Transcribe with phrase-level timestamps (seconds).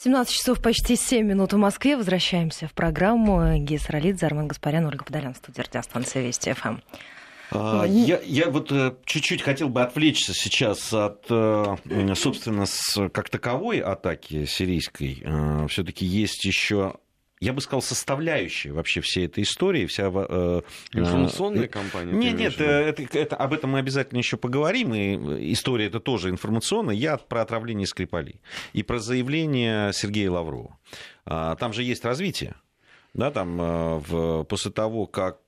[0.00, 1.96] 17 часов почти 7 минут в Москве.
[1.96, 3.58] Возвращаемся в программу.
[3.58, 6.76] Гес Ролит, Зарман Гаспарян, Ольга Подолян, студия радиостанции Вести ФМ.
[7.50, 13.28] А, я, я вот э, чуть-чуть хотел бы отвлечься сейчас от, э, собственно, с, как
[13.28, 15.20] таковой атаки сирийской.
[15.24, 16.94] Э, Все-таки есть еще
[17.40, 19.86] я бы сказал, составляющая вообще всей этой истории.
[19.86, 20.62] Вся, э,
[20.92, 22.12] Информационная э, компания?
[22.12, 24.94] Нет, нет, это, это, об этом мы обязательно еще поговорим.
[24.94, 26.94] И история это тоже информационная.
[26.94, 28.40] Я про отравление Скрипалей
[28.72, 30.78] и про заявление Сергея Лаврова.
[31.26, 32.56] А, там же есть развитие.
[33.14, 35.38] Да, там, в, после того, как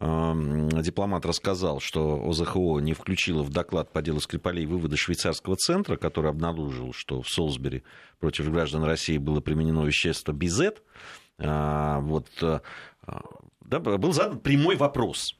[0.00, 6.30] дипломат рассказал, что ОЗХО не включила в доклад по делу Скрипалей выводы швейцарского центра, который
[6.30, 7.82] обнаружил, что в Солсбери
[8.18, 10.82] против граждан России было применено вещество Бизет.
[11.38, 12.60] А, вот, э,
[13.60, 15.36] да, был задан прямой вопрос.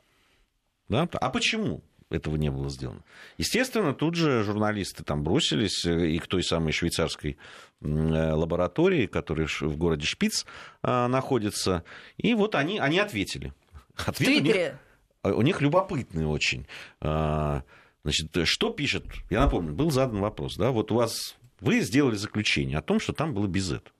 [0.88, 1.08] Да?
[1.12, 1.82] А почему?
[2.10, 3.02] этого не было сделано.
[3.38, 7.38] Естественно, тут же журналисты там бросились э, и к той самой швейцарской
[7.80, 10.44] э, лаборатории, которая в городе Шпиц
[10.82, 11.84] находится,
[12.18, 13.54] и вот они, они ответили.
[13.96, 14.60] Ответ в Твиттере.
[14.60, 14.78] У них,
[15.22, 16.66] а, у них любопытный очень.
[17.00, 17.62] А,
[18.04, 19.04] значит, что пишет?
[19.30, 23.12] Я напомню, был задан вопрос, да, вот у вас вы сделали заключение о том, что
[23.12, 23.94] там было без этого.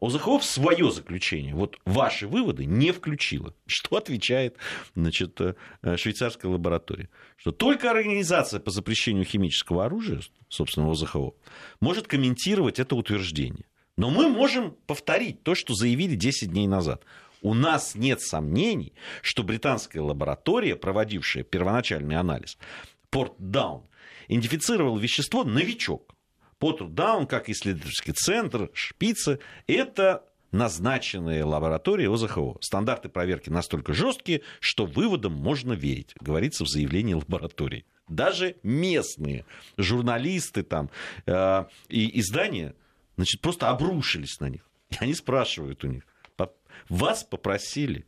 [0.00, 3.54] Озахов свое заключение, вот ваши выводы не включила.
[3.66, 4.56] Что отвечает
[4.94, 5.54] значит, э,
[5.96, 7.08] швейцарская лаборатория?
[7.36, 11.34] Что только организация по запрещению химического оружия, собственно, Озахова,
[11.80, 13.64] может комментировать это утверждение.
[13.96, 17.04] Но мы можем повторить то, что заявили 10 дней назад
[17.44, 22.56] у нас нет сомнений, что британская лаборатория, проводившая первоначальный анализ,
[23.10, 23.84] Порт Даун,
[24.28, 26.14] идентифицировала вещество «новичок».
[26.58, 32.56] Порт Даун, как исследовательский центр, шпица, это назначенные лаборатории ОЗХО.
[32.62, 37.84] Стандарты проверки настолько жесткие, что выводам можно верить, говорится в заявлении лаборатории.
[38.08, 39.44] Даже местные
[39.76, 40.88] журналисты там,
[41.26, 42.74] э, и издания
[43.16, 44.62] значит, просто обрушились на них.
[44.90, 46.04] И они спрашивают у них,
[46.88, 48.06] вас попросили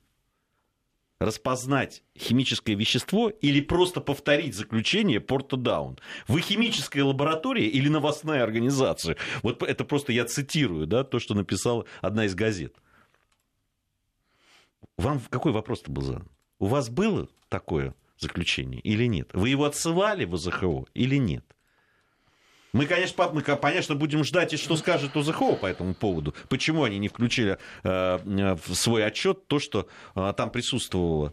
[1.19, 5.99] распознать химическое вещество или просто повторить заключение Порта Даун.
[6.29, 9.17] Вы химическая лаборатория или новостная организация?
[9.43, 12.77] Вот это просто я цитирую, да, то, что написала одна из газет.
[14.99, 16.29] Вам какой вопрос-то был задан?
[16.59, 19.31] У вас было такое заключение или нет?
[19.33, 21.45] Вы его отсылали в ОЗХО или нет?
[22.77, 26.35] Мы, конечно, мы, конечно, будем ждать, и что скажет ОЗХО по этому поводу.
[26.49, 31.33] Почему они не включили э, в свой отчет то, что э, там присутствовало.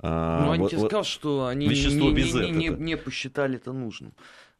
[0.00, 3.72] Э, ну, они вот, тебе сказали, что они не, не, не, не, не посчитали это
[3.72, 4.12] нужным.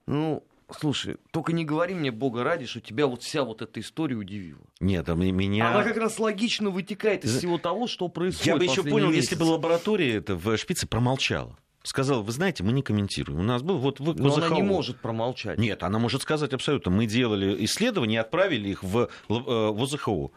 [0.07, 0.43] Ну,
[0.79, 4.63] Слушай, только не говори мне, Бога ради, что тебя вот вся вот эта история удивила.
[4.81, 5.71] Нет, а меня...
[5.71, 8.47] Она как раз логично вытекает из всего того, что происходит.
[8.47, 9.31] Я бы еще понял, месяц.
[9.31, 13.41] если бы лаборатория это в шпице промолчала сказала, вы знаете, мы не комментируем.
[13.41, 15.59] У нас был вот вы, Но она не может промолчать.
[15.59, 16.91] Нет, она может сказать абсолютно.
[16.91, 20.31] Мы делали исследования и отправили их в, э, в ОЗХО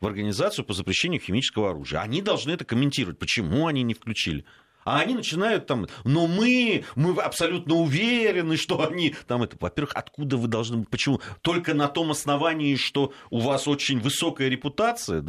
[0.00, 2.00] в Организацию по запрещению химического оружия.
[2.00, 3.18] Они должны это комментировать.
[3.18, 4.44] Почему они не включили?
[4.84, 9.56] А они начинают там, но мы, мы абсолютно уверены, что они там это.
[9.58, 11.20] Во-первых, откуда вы должны, почему?
[11.40, 15.24] Только на том основании, что у вас очень высокая репутация.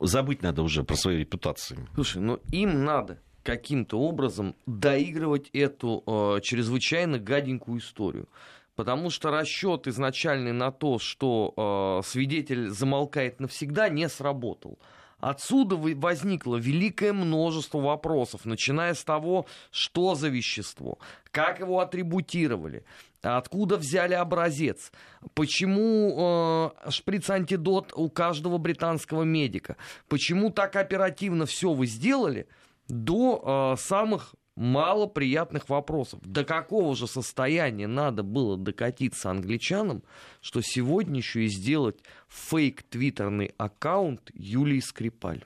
[0.00, 1.88] Забыть надо уже про свою репутацию.
[1.94, 8.28] Слушай, ну им надо каким-то образом доигрывать эту э, чрезвычайно гаденькую историю.
[8.76, 14.78] Потому что расчет изначальный на то, что э, свидетель замолкает навсегда, не сработал.
[15.18, 20.98] Отсюда возникло великое множество вопросов, начиная с того, что за вещество,
[21.30, 22.84] как его атрибутировали,
[23.22, 24.92] откуда взяли образец,
[25.34, 29.76] почему э, шприц-антидот у каждого британского медика,
[30.08, 32.48] почему так оперативно все вы сделали
[32.88, 36.20] до э, самых малоприятных вопросов.
[36.22, 40.02] До какого же состояния надо было докатиться англичанам,
[40.40, 45.44] что сегодня еще и сделать фейк-твиттерный аккаунт Юлии Скрипаль?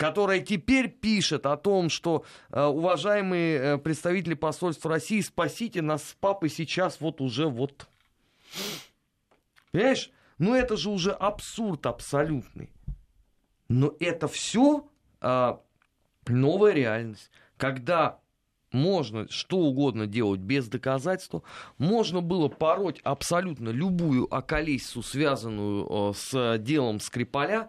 [0.00, 6.14] Которая теперь пишет о том, что, э, уважаемые э, представители посольства России, спасите нас с
[6.14, 7.86] папой сейчас вот уже вот.
[9.72, 10.10] Понимаешь?
[10.38, 12.70] Ну это же уже абсурд абсолютный.
[13.68, 14.88] Но это все
[15.20, 15.60] а,
[16.26, 18.20] новая реальность, когда
[18.72, 21.42] можно что угодно делать без доказательства,
[21.76, 27.68] можно было пороть абсолютно любую околесицу, связанную с делом Скрипаля,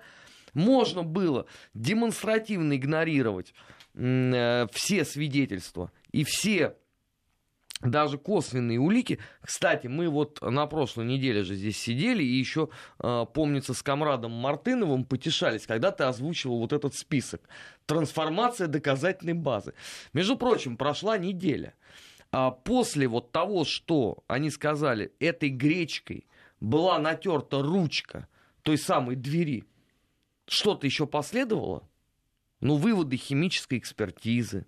[0.54, 3.54] можно было демонстративно игнорировать
[3.94, 6.76] э, все свидетельства и все
[7.82, 9.20] даже косвенные улики.
[9.42, 12.70] Кстати, мы вот на прошлой неделе же здесь сидели и еще,
[13.00, 17.42] э, помнится, с комрадом Мартыновым потешались, когда ты озвучивал вот этот список.
[17.86, 19.74] Трансформация доказательной базы.
[20.14, 21.74] Между прочим, прошла неделя.
[22.32, 26.28] А после вот того, что они сказали, этой гречкой
[26.60, 28.28] была натерта ручка
[28.62, 29.66] той самой двери,
[30.52, 31.88] что-то еще последовало?
[32.60, 34.66] Ну, выводы химической экспертизы,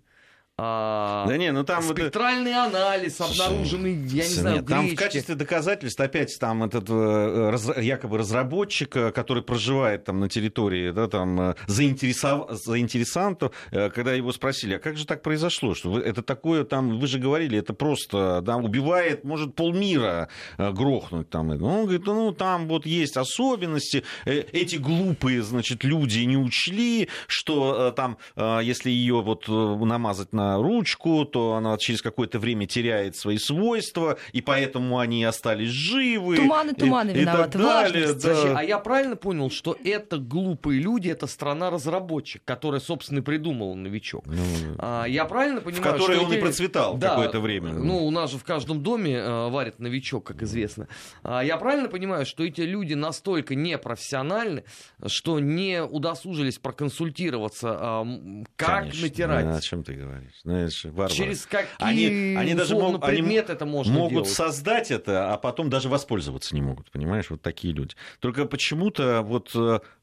[0.56, 2.72] а, да не, ну там спектральный вот...
[2.72, 7.76] анализ обнаруженный, я не знаю, нет, там в качестве доказательств опять там этот э, раз,
[7.76, 12.52] якобы разработчик, э, который проживает там на территории, да, там э, заинтересов...
[12.52, 17.08] заинтересантов, когда его спросили, а как же так произошло, что вы, это такое там, вы
[17.08, 21.50] же говорили, это просто, да, убивает, может полмира грохнуть там.
[21.50, 28.18] Он говорит, ну там вот есть особенности, эти глупые, значит, люди не учли, что там,
[28.36, 34.40] если ее вот намазать на ручку, то она через какое-то время теряет свои свойства, и
[34.40, 36.36] поэтому они остались живы.
[36.36, 38.58] Туманы, туманы и, виноваты, и так далее, да.
[38.58, 44.26] А я правильно понял, что это глупые люди, это страна-разработчик, которая, собственно, и придумала новичок.
[44.26, 44.34] Ну,
[44.78, 47.72] а, я правильно понимаю, в которой что он и процветал да, какое-то время.
[47.72, 50.88] Ну, у нас же в каждом доме э, варят новичок, как известно.
[51.22, 54.64] А, я правильно понимаю, что эти люди настолько непрофессиональны,
[55.06, 59.02] что не удосужились проконсультироваться, э, как Конечно.
[59.02, 59.44] натирать.
[59.46, 60.33] Да, о чем ты говоришь?
[60.42, 64.28] Знаешь, Через какие они, они даже мог, предмет они это можно могут делать?
[64.30, 67.94] создать это, а потом даже воспользоваться не могут, понимаешь, вот такие люди.
[68.20, 69.52] Только почему-то вот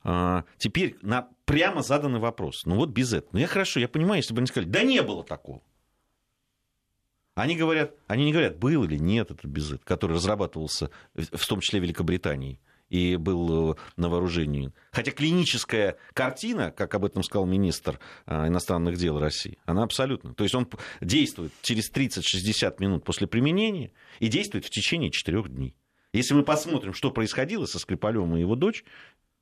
[0.03, 3.29] а, теперь на прямо заданный вопрос, ну вот без этого.
[3.33, 5.61] Ну я хорошо, я понимаю, если бы они сказали, да не было такого.
[7.35, 11.79] Они говорят, они не говорят, был или нет этот безэт, который разрабатывался в том числе
[11.79, 12.59] в Великобритании
[12.91, 14.73] и был э, на вооружении.
[14.91, 20.33] Хотя клиническая картина, как об этом сказал министр э, иностранных дел России, она абсолютно.
[20.33, 25.73] То есть он действует через 30-60 минут после применения и действует в течение 4 дней.
[26.11, 28.83] Если мы посмотрим, что происходило со Скрипалем и его дочь,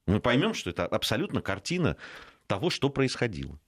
[0.06, 1.98] мы поймем, что это абсолютно картина
[2.46, 3.60] того, что происходило.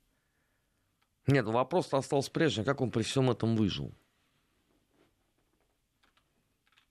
[1.25, 2.65] Нет, вопрос остался прежним.
[2.65, 3.91] Как он при всем этом выжил?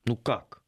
[0.03, 0.61] Ну как?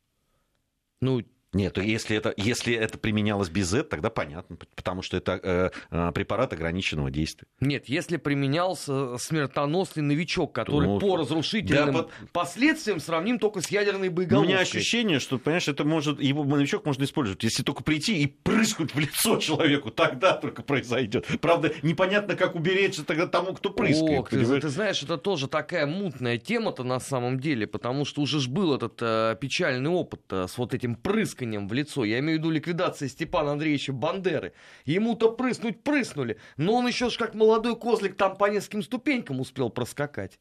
[1.02, 1.22] Ну,
[1.54, 6.12] нет, если это, если это применялось без Z, тогда понятно, потому что это э, э,
[6.12, 7.48] препарат ограниченного действия.
[7.60, 12.12] Нет, если применялся смертоносный новичок, который ну, по разрушительным да, под...
[12.32, 14.48] последствиям сравним только с ядерной боеголовкой.
[14.48, 18.28] У меня ощущение, что, понимаешь, это может, его новичок можно использовать, если только прийти и
[18.28, 21.28] прыскнуть в лицо человеку, тогда только произойдет.
[21.40, 24.20] Правда, непонятно, как уберечься тогда тому, кто прыскает.
[24.22, 28.40] Ох, ты, ты знаешь, это тоже такая мутная тема-то на самом деле, потому что уже
[28.40, 32.06] ж был этот э, печальный опыт э, с вот этим прыском прысканием в лицо.
[32.06, 34.54] Я имею в виду ликвидация Степана Андреевича Бандеры.
[34.86, 39.70] Ему-то прыснуть прыснули, но он еще ж как молодой козлик там по нескольким ступенькам успел
[39.70, 40.40] проскакать.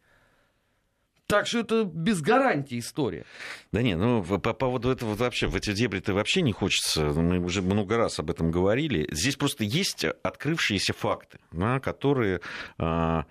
[1.27, 3.25] Так что это без гарантии история.
[3.73, 7.05] Да не, ну по поводу этого вообще, в эти дебри-то вообще не хочется.
[7.05, 9.09] Мы уже много раз об этом говорили.
[9.11, 12.41] Здесь просто есть открывшиеся факты, да, которые
[12.77, 13.25] а,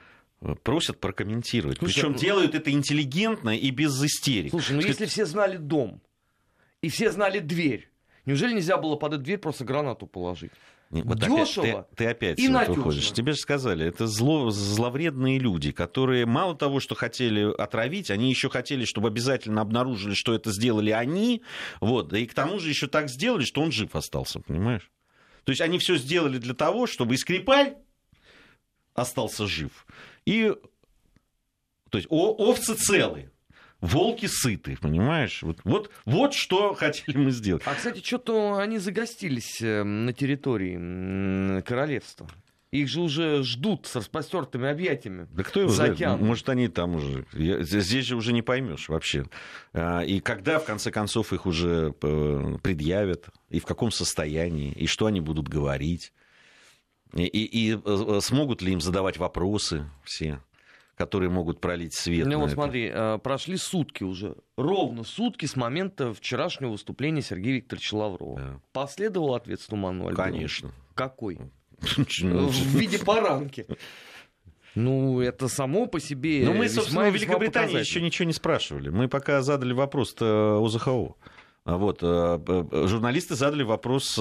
[0.64, 1.80] просят прокомментировать.
[1.80, 2.18] Причем ну...
[2.18, 4.50] делают это интеллигентно и без истерик.
[4.50, 5.00] Слушай, ну Сказать...
[5.00, 6.02] если все знали дом,
[6.82, 7.90] и все знали дверь.
[8.26, 10.52] Неужели нельзя было под эту дверь просто гранату положить?
[10.92, 13.12] Нет, вот Дешево опять, ты, ты опять и выходишь.
[13.14, 18.50] Тебе же сказали, это зло, зловредные люди, которые мало того, что хотели отравить, они еще
[18.50, 21.44] хотели, чтобы обязательно обнаружили, что это сделали они.
[21.80, 24.92] Вот, и к тому же еще так сделали, что он жив остался, понимаешь?
[25.46, 27.78] То есть они все сделали для того, чтобы и Скрипаль
[28.94, 29.88] остался жив,
[30.26, 30.54] и
[31.90, 33.32] то есть овцы целые
[33.82, 35.42] волки сыты, понимаешь?
[35.42, 37.64] Вот, вот, вот что хотели мы сделать.
[37.66, 42.28] А, кстати, что-то они загостились э, на территории королевства.
[42.72, 45.28] Их же уже ждут с распростертыми объятиями.
[45.34, 46.00] Да кто его знает?
[46.22, 47.26] Может, они там уже.
[47.34, 49.26] Здесь же уже не поймешь вообще.
[49.74, 54.88] А, и когда, в конце концов, их уже э, предъявят, и в каком состоянии, и
[54.88, 56.14] что они будут говорить,
[57.14, 60.40] и, и, и э, смогут ли им задавать вопросы все
[61.02, 62.28] которые могут пролить свет.
[62.28, 62.54] Ну вот это.
[62.54, 68.40] смотри, э, прошли сутки уже, ровно сутки с момента вчерашнего выступления Сергея Викторовича Лаврова.
[68.40, 68.60] Да.
[68.72, 70.30] Последовал ответ с Туманного альбома?
[70.30, 70.72] Конечно.
[70.94, 71.40] Какой?
[71.80, 73.66] В виде баранки.
[74.76, 76.44] Ну, это само по себе.
[76.46, 78.90] Ну, мы, собственно, в Великобритании еще ничего не спрашивали.
[78.90, 81.16] Мы пока задали вопрос ОЗХО.
[81.64, 84.20] А вот, э, э, журналисты задали вопрос,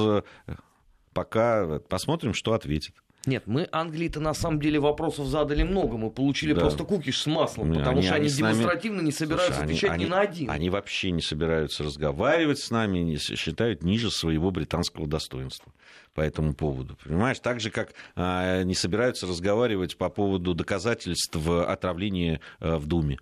[1.12, 2.94] пока посмотрим, что ответит.
[3.26, 5.98] Нет, мы Англии-то на самом деле вопросов задали много.
[5.98, 6.60] Мы получили да.
[6.60, 9.06] просто кукиш с маслом, потому они, что они, они демонстративно нами...
[9.06, 10.50] не собираются Слушай, отвечать они, ни на один.
[10.50, 15.72] Они вообще не собираются разговаривать с нами, не считают ниже своего британского достоинства
[16.14, 16.96] по этому поводу.
[17.04, 23.18] Понимаешь, так же, как а, не собираются разговаривать по поводу доказательств отравления а, в Думе.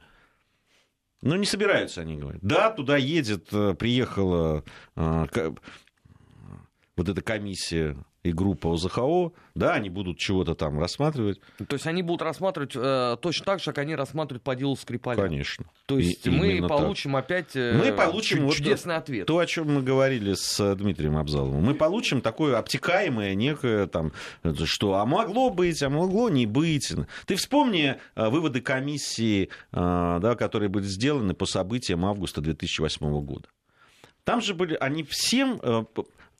[1.22, 2.40] Но не собираются они говорить.
[2.42, 4.62] Да, туда едет, э, приехала
[4.94, 5.26] а,
[6.96, 11.40] вот эта комиссия и группа ОЗХО, да, они будут чего-то там рассматривать.
[11.56, 15.22] То есть они будут рассматривать э, точно так же, как они рассматривают по делу Скрипаля.
[15.22, 15.66] Конечно.
[15.86, 19.26] То есть И мы получим опять э, Мы получим вот чудесный ответ.
[19.26, 21.62] То, о чем мы говорили с Дмитрием Абзаловым.
[21.62, 24.12] Мы получим такое обтекаемое некое там,
[24.64, 26.92] что а могло быть, а могло не быть.
[27.26, 29.48] Ты вспомни э, выводы комиссии, э,
[30.20, 33.48] да, которые были сделаны по событиям августа 2008 года.
[34.28, 35.84] Там же были, они всем, э,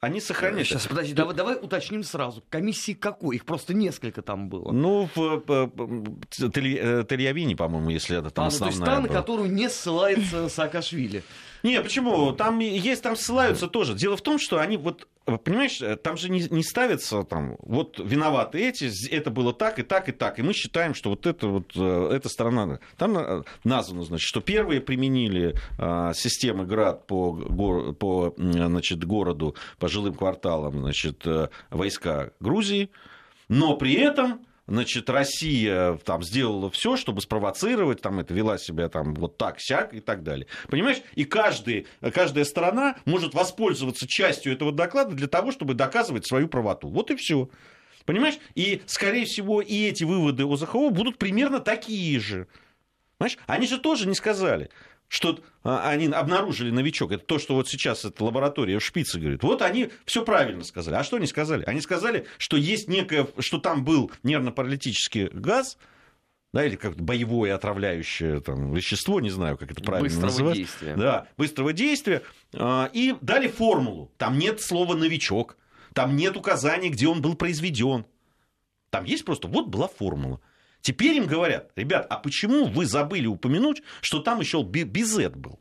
[0.00, 0.68] они сохраняют.
[0.68, 2.44] Сейчас, подожди, давай, давай уточним сразу.
[2.50, 3.36] Комиссии какой?
[3.36, 4.70] Их просто несколько там было.
[4.70, 5.20] Ну, в,
[6.30, 9.50] Тель- э, Тель-Авине, по-моему, если это там А, ну, то есть основная та, на которую
[9.52, 11.24] не ссылается Саакашвили.
[11.62, 12.32] Не, почему?
[12.32, 13.94] Там есть, там ссылаются тоже.
[13.94, 18.58] Дело в том, что они вот, понимаешь, там же не, не ставятся там, вот виноваты
[18.58, 21.72] эти, это было так и так и так, и мы считаем, что вот это вот,
[21.76, 27.94] э, эта сторона, там э, названо, значит, что первые применили э, системы ГРАД по, гор-
[27.94, 32.90] по значит, городу, по жилым кварталам, значит, э, войска Грузии,
[33.48, 39.14] но при этом Значит, Россия там сделала все, чтобы спровоцировать, там это вела себя там
[39.14, 40.46] вот так, сяк и так далее.
[40.68, 40.98] Понимаешь?
[41.14, 46.88] И каждый, каждая страна может воспользоваться частью этого доклада для того, чтобы доказывать свою правоту.
[46.88, 47.48] Вот и все.
[48.04, 48.38] Понимаешь?
[48.54, 52.46] И, скорее всего, и эти выводы ОЗХО будут примерно такие же.
[53.16, 53.38] Понимаешь?
[53.46, 54.68] Они же тоже не сказали,
[55.08, 57.12] что а, они обнаружили новичок.
[57.12, 59.42] Это то, что вот сейчас эта лаборатория в Шпице говорит.
[59.42, 60.94] Вот они все правильно сказали.
[60.94, 61.64] А что они сказали?
[61.64, 65.78] Они сказали, что есть некое, что там был нервно-паралитический газ,
[66.52, 70.56] да, или как боевое отравляющее там, вещество, не знаю, как это правильно Быстрого называть.
[70.56, 70.96] действия.
[70.96, 72.22] Да, быстрого действия.
[72.54, 74.12] А, И дали формулу.
[74.16, 75.56] Там нет слова новичок.
[75.94, 78.06] Там нет указаний, где он был произведен.
[78.90, 80.40] Там есть просто, вот была формула.
[80.80, 85.60] Теперь им говорят, ребят, а почему вы забыли упомянуть, что там еще би- Бизет был?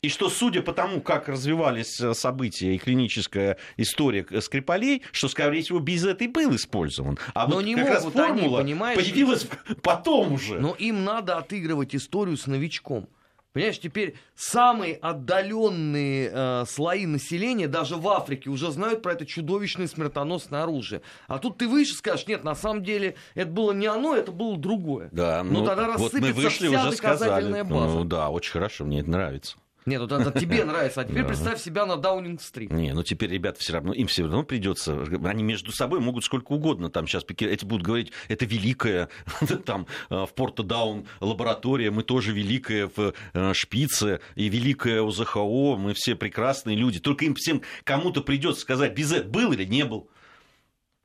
[0.00, 5.62] И что, судя по тому, как развивались э, события и клиническая история Скрипалей, что, скорее
[5.62, 7.18] всего, Бизет и был использован.
[7.32, 8.98] А Но вот не как раз они, формула понимаешь?
[8.98, 9.46] появилась
[9.82, 10.60] потом уже.
[10.60, 13.08] Но им надо отыгрывать историю с новичком.
[13.54, 19.86] Понимаешь, теперь самые отдаленные э, слои населения, даже в Африке, уже знают про это чудовищное
[19.86, 21.02] смертоносное оружие.
[21.28, 24.58] А тут ты выше скажешь, нет, на самом деле это было не оно, это было
[24.58, 25.08] другое.
[25.12, 27.18] Да, Ну, тогда вот мы рассыпется вышли, вся уже сказали.
[27.30, 27.94] доказательная база.
[27.94, 29.56] Ну да, очень хорошо, мне это нравится.
[29.86, 32.72] Нет, вот это тебе нравится, а теперь представь себя на Даунинг-стрит.
[32.72, 36.52] Не, ну теперь ребята все равно, им все равно придется, они между собой могут сколько
[36.52, 39.08] угодно там сейчас, эти будут говорить, это великая,
[39.66, 45.92] там э, в Порто-Даун лаборатория, мы тоже великая в э, Шпице и великая ОЗХО, мы
[45.94, 50.08] все прекрасные люди, только им всем кому-то придется сказать, Бизет был или не был.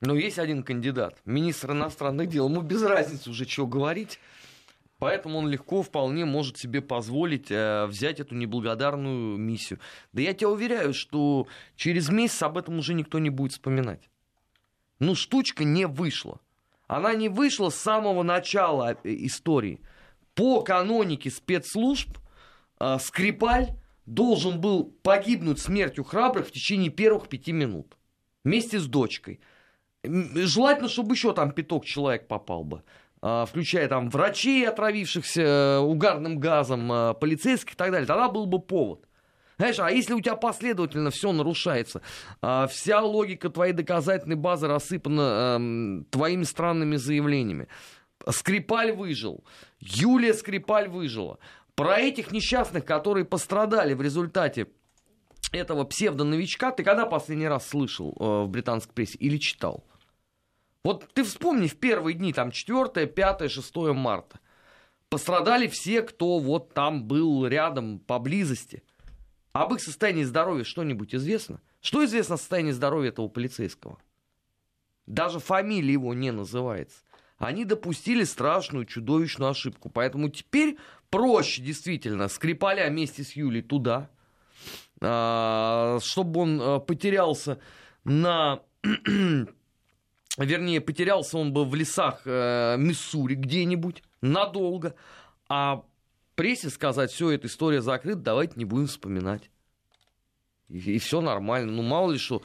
[0.00, 4.18] Но есть один кандидат, министр иностранных дел, ему без разницы уже, что говорить.
[5.00, 9.80] Поэтому он легко вполне может себе позволить э, взять эту неблагодарную миссию.
[10.12, 14.10] Да я тебя уверяю, что через месяц об этом уже никто не будет вспоминать.
[14.98, 16.38] Ну, штучка не вышла.
[16.86, 19.80] Она не вышла с самого начала э, истории.
[20.34, 22.18] По канонике спецслужб
[22.78, 23.68] э, Скрипаль
[24.04, 27.96] должен был погибнуть смертью храбрых в течение первых пяти минут.
[28.44, 29.40] Вместе с дочкой.
[30.02, 32.82] Желательно, чтобы еще там пяток человек попал бы.
[33.22, 38.06] А, Включая там врачей, отравившихся э, угарным газом, э, полицейских и так далее.
[38.06, 39.06] Тогда был бы повод.
[39.58, 42.00] Знаешь, а если у тебя последовательно все нарушается,
[42.40, 47.68] а, вся логика твоей доказательной базы рассыпана эм, твоими странными заявлениями.
[48.26, 49.44] Скрипаль выжил,
[49.78, 51.38] Юлия Скрипаль выжила.
[51.74, 54.68] Про этих несчастных, которые пострадали в результате
[55.52, 59.84] этого псевдоновичка, ты когда последний раз слышал э, в британской прессе или читал?
[60.82, 64.40] Вот ты вспомни в первые дни, там 4, 5, 6 марта.
[65.08, 68.82] Пострадали все, кто вот там был рядом, поблизости.
[69.52, 71.60] Об их состоянии здоровья что-нибудь известно?
[71.80, 73.98] Что известно о состоянии здоровья этого полицейского?
[75.06, 77.02] Даже фамилия его не называется.
[77.36, 79.88] Они допустили страшную, чудовищную ошибку.
[79.88, 84.10] Поэтому теперь проще действительно Скрипаля вместе с Юлей туда,
[85.00, 87.58] а, чтобы он а, потерялся
[88.04, 88.62] на...
[90.38, 94.94] Вернее, потерялся он бы в лесах э, Миссури где-нибудь надолго.
[95.48, 95.84] А
[96.36, 99.50] прессе сказать, все, эта история закрыта, давайте не будем вспоминать.
[100.68, 101.72] И, все нормально.
[101.72, 102.42] Ну, мало ли что,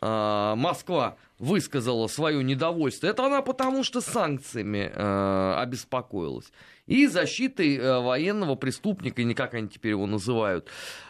[0.00, 3.06] а, Москва высказала свое недовольство.
[3.06, 6.50] Это она потому что санкциями э, обеспокоилась.
[6.86, 10.68] И защитой э, военного преступника, или как они теперь его называют,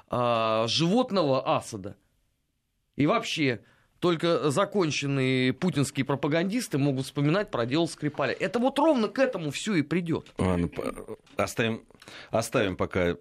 [0.09, 1.97] а, животного Асада.
[2.97, 3.61] И вообще,
[4.07, 8.33] только законченные путинские пропагандисты могут вспоминать про дело Скрипаля.
[8.39, 10.33] Это вот ровно к этому все и придет.
[10.39, 10.95] Ладно, по-
[11.37, 11.83] оставим,
[12.31, 13.17] оставим пока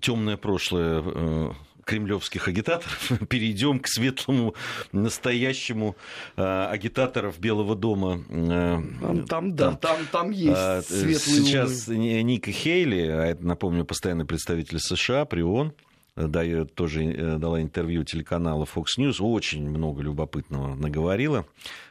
[0.00, 1.50] темное прошлое э,
[1.84, 4.54] кремлевских агитаторов, перейдем к светлому,
[4.92, 5.96] настоящему
[6.36, 8.22] э, агитаторов Белого дома.
[8.28, 12.22] Э, там, там, да, там, там есть э, светлые Сейчас умы.
[12.22, 15.72] Ника Хейли, а это, напомню, постоянный представитель США при ООН,
[16.16, 21.46] дает, тоже э, дала интервью телеканала Fox News, очень много любопытного наговорила.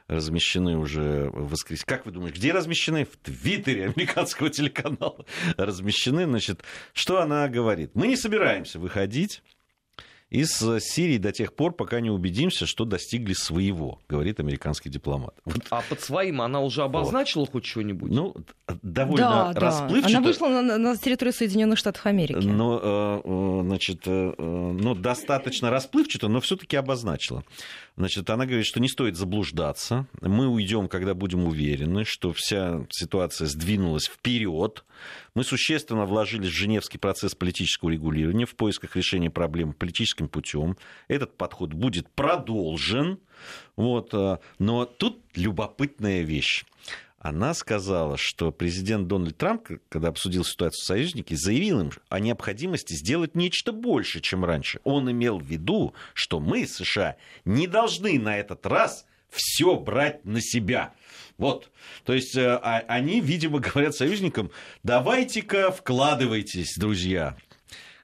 [0.08, 1.86] Размещены уже в воскресенье.
[1.86, 3.06] Как вы думаете, где размещены?
[3.06, 5.26] В Твиттере американского телеканала
[5.58, 6.26] размещены.
[6.26, 7.92] Значит, что она говорит?
[7.94, 9.44] Мы не собираемся выходить
[10.30, 15.34] из э, Сирии до тех пор, пока не убедимся, что достигли своего, говорит американский дипломат.
[15.46, 15.66] Вот.
[15.72, 17.52] А под своим она уже обозначила вот.
[17.52, 18.12] хоть что-нибудь?
[18.12, 18.36] Ну,
[18.84, 20.12] довольно да, расплывчато.
[20.12, 20.18] Да.
[20.18, 22.46] Она вышла на, на территорию Соединенных Штатов Америки.
[22.46, 27.44] Но, э, э, значит, ну, достаточно расплывчато, но все-таки обозначила.
[28.00, 30.06] Значит, она говорит, что не стоит заблуждаться.
[30.22, 34.86] Мы уйдем, когда будем уверены, что вся ситуация сдвинулась вперед.
[35.36, 39.74] Мы существенно вложились в Женевский процесс политического регулирования в поисках решения проблем
[40.20, 40.78] политическим путем.
[41.08, 43.20] Этот подход будет продолжен.
[43.76, 44.14] Вот.
[44.14, 46.66] Э, но тут любопытная вещь
[47.22, 52.94] она сказала, что президент Дональд Трамп, когда обсудил ситуацию с союзниками, заявил им о необходимости
[52.94, 54.80] сделать нечто больше, чем раньше.
[54.86, 60.40] Он имел в виду, что мы, США, не должны на этот раз все брать на
[60.40, 60.94] себя.
[61.38, 61.72] Вот.
[62.06, 64.50] То есть э, а, они, видимо, говорят союзникам,
[64.84, 67.36] давайте-ка вкладывайтесь, друзья.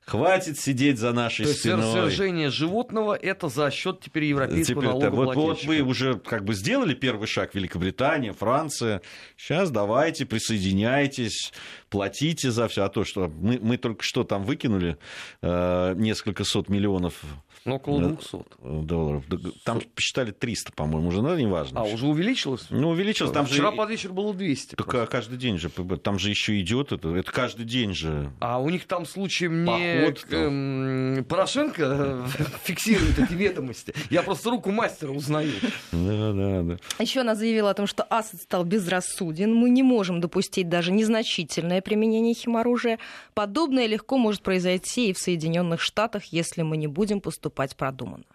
[0.05, 1.81] Хватит сидеть за нашей То спиной.
[1.81, 5.39] есть свержение животного это за счет теперь европейского теперь, налогоплательщика.
[5.39, 9.01] Вот, вот вы уже как бы сделали первый шаг, Великобритания, Франция.
[9.35, 11.51] Сейчас давайте, присоединяйтесь,
[11.89, 12.83] платите за все.
[12.83, 14.97] А то, что мы, мы только что там выкинули
[15.41, 17.23] э, несколько сот миллионов
[17.65, 18.45] ну, около 200
[18.83, 19.23] долларов.
[19.63, 21.81] Там посчитали 300, по-моему, уже, но неважно.
[21.81, 22.67] А, уже увеличилось?
[22.69, 23.31] Ну, увеличилось.
[23.31, 23.77] Там Вчера же...
[23.77, 24.75] под вечер было 200.
[24.75, 28.31] Так а каждый день же, там же еще идет это, это каждый день же.
[28.39, 32.27] А у них там случаем не Поход, эм, Порошенко
[32.63, 33.95] фиксирует эти ведомости.
[34.11, 35.53] Я просто руку мастера узнаю.
[35.91, 37.03] Да, да, да.
[37.03, 39.51] Еще она заявила о том, что Асад стал безрассуден.
[39.51, 42.99] Мы не можем допустить даже незначительное применение химоружия.
[43.33, 48.25] Подобное легко может произойти и в Соединенных Штатах, если мы не будем поступать поступать продуманно.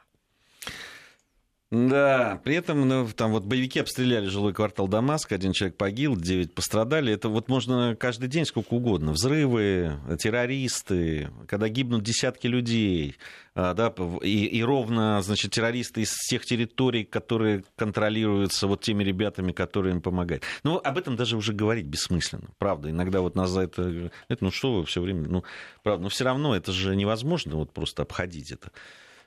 [1.70, 6.52] Да, при этом ну, там вот боевики обстреляли жилой квартал Дамаск, один человек погиб, девять
[6.52, 7.12] пострадали.
[7.12, 9.12] Это вот можно каждый день сколько угодно.
[9.12, 13.14] Взрывы, террористы, когда гибнут десятки людей.
[13.54, 19.52] А, да, и, и ровно, значит, террористы из всех территорий, которые контролируются вот теми ребятами,
[19.52, 20.42] которые им помогают.
[20.64, 22.90] Ну, об этом даже уже говорить бессмысленно, правда.
[22.90, 25.44] Иногда вот нас за это, это ну что вы все время, ну,
[25.84, 28.72] правда, но все равно это же невозможно вот просто обходить это.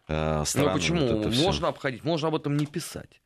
[0.08, 1.24] Э, ну почему?
[1.24, 3.22] Вот можно обходить, можно об этом не писать.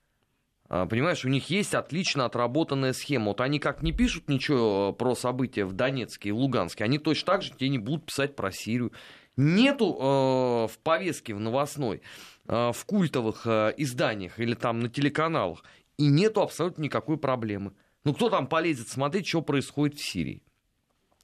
[0.70, 3.28] А, понимаешь, у них есть отлично отработанная схема.
[3.28, 7.42] Вот они как не пишут ничего про события в Донецке и Луганске, они точно так
[7.42, 8.92] же тебе не будут писать про Сирию.
[9.38, 12.02] Нету э, в повестке в новостной,
[12.48, 15.64] э, в культовых э, изданиях или там на телеканалах,
[15.98, 17.74] и нету абсолютно никакой проблемы.
[18.04, 20.42] Ну кто там полезет смотреть, что происходит в Сирии?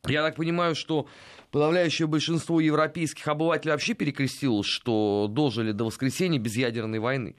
[0.05, 1.07] Я так понимаю, что
[1.53, 7.35] подавляющее большинство европейских обывателей вообще перекрестилось, что дожили до воскресенья без ядерной войны.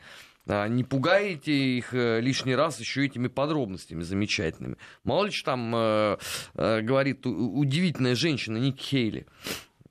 [0.47, 4.77] А, не пугаете их э, лишний раз еще этими подробностями замечательными.
[5.03, 6.17] Мало ли что там э,
[6.55, 9.27] э, говорит удивительная женщина Ник Хейли.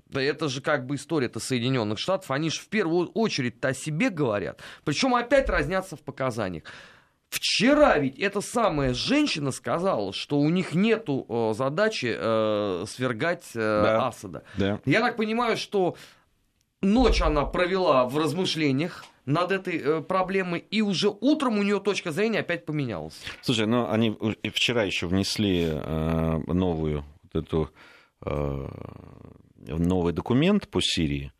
[0.07, 2.31] Да это же как бы история-то Соединенных Штатов.
[2.31, 4.61] Они же в первую очередь-то о себе говорят.
[4.85, 6.63] Причем опять разнятся в показаниях.
[7.33, 13.59] Вчера ведь эта самая женщина сказала, что у них нет э, задачи э, свергать э,
[13.59, 14.07] да.
[14.07, 14.43] Асада.
[14.55, 14.79] Да.
[14.85, 15.95] Я так понимаю, что
[16.81, 22.11] ночь она провела в размышлениях над этой э, проблемой, и уже утром у нее точка
[22.11, 23.19] зрения опять поменялась.
[23.41, 24.15] Слушай, ну они
[24.53, 27.69] вчера еще внесли э, новую вот эту
[28.23, 28.67] э,
[29.65, 31.31] новый документ по Сирии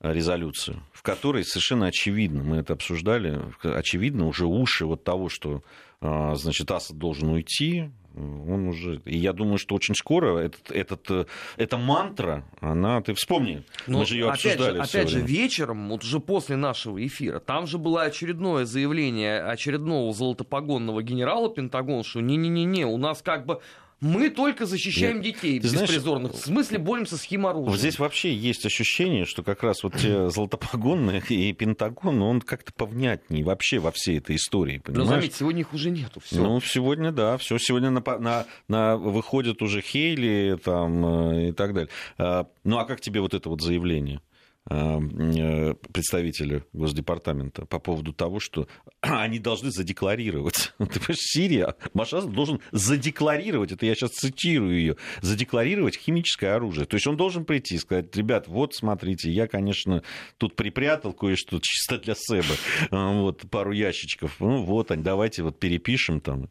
[0.00, 5.62] резолюцию, в которой совершенно очевидно, мы это обсуждали, очевидно уже уши вот того, что
[6.00, 9.00] а, значит, Асад должен уйти, он уже...
[9.04, 13.00] И я думаю, что очень скоро этот, этот, эта мантра, она...
[13.02, 14.76] Ты вспомни, Но мы же ее обсуждали.
[14.76, 20.12] Же, опять же, вечером, вот уже после нашего эфира, там же было очередное заявление очередного
[20.12, 23.60] золотопогонного генерала Пентагона, что не-не-не, у нас как бы
[24.00, 25.24] мы только защищаем Нет.
[25.24, 26.32] детей Ты беспризорных.
[26.32, 27.70] Знаешь, в смысле боремся с химоружием.
[27.70, 32.72] Вот здесь вообще есть ощущение, что как раз вот те золотопогонные и Пентагон, он как-то
[32.72, 34.78] повнятнее вообще во всей этой истории.
[34.78, 35.08] Понимаешь?
[35.08, 36.20] Но заметь, сегодня их уже нету.
[36.20, 36.42] Всё.
[36.42, 37.58] Ну, сегодня, да, все.
[37.58, 41.90] Сегодня на, на, на, выходят уже Хейли там, э, и так далее.
[42.16, 44.22] А, ну, а как тебе вот это вот заявление?
[44.68, 48.68] Э, представителя Госдепартамента по поводу того, что
[49.00, 50.72] они должны задекларировать.
[50.78, 56.86] Ты понимаешь, Сирия, Машаз должен задекларировать, это я сейчас цитирую ее, задекларировать химическое оружие.
[56.86, 60.02] То есть он должен прийти и сказать, ребят, вот смотрите, я, конечно,
[60.38, 62.56] тут припрятал кое-что чисто для себя,
[62.90, 66.48] вот пару ящичков, ну вот, давайте вот перепишем там.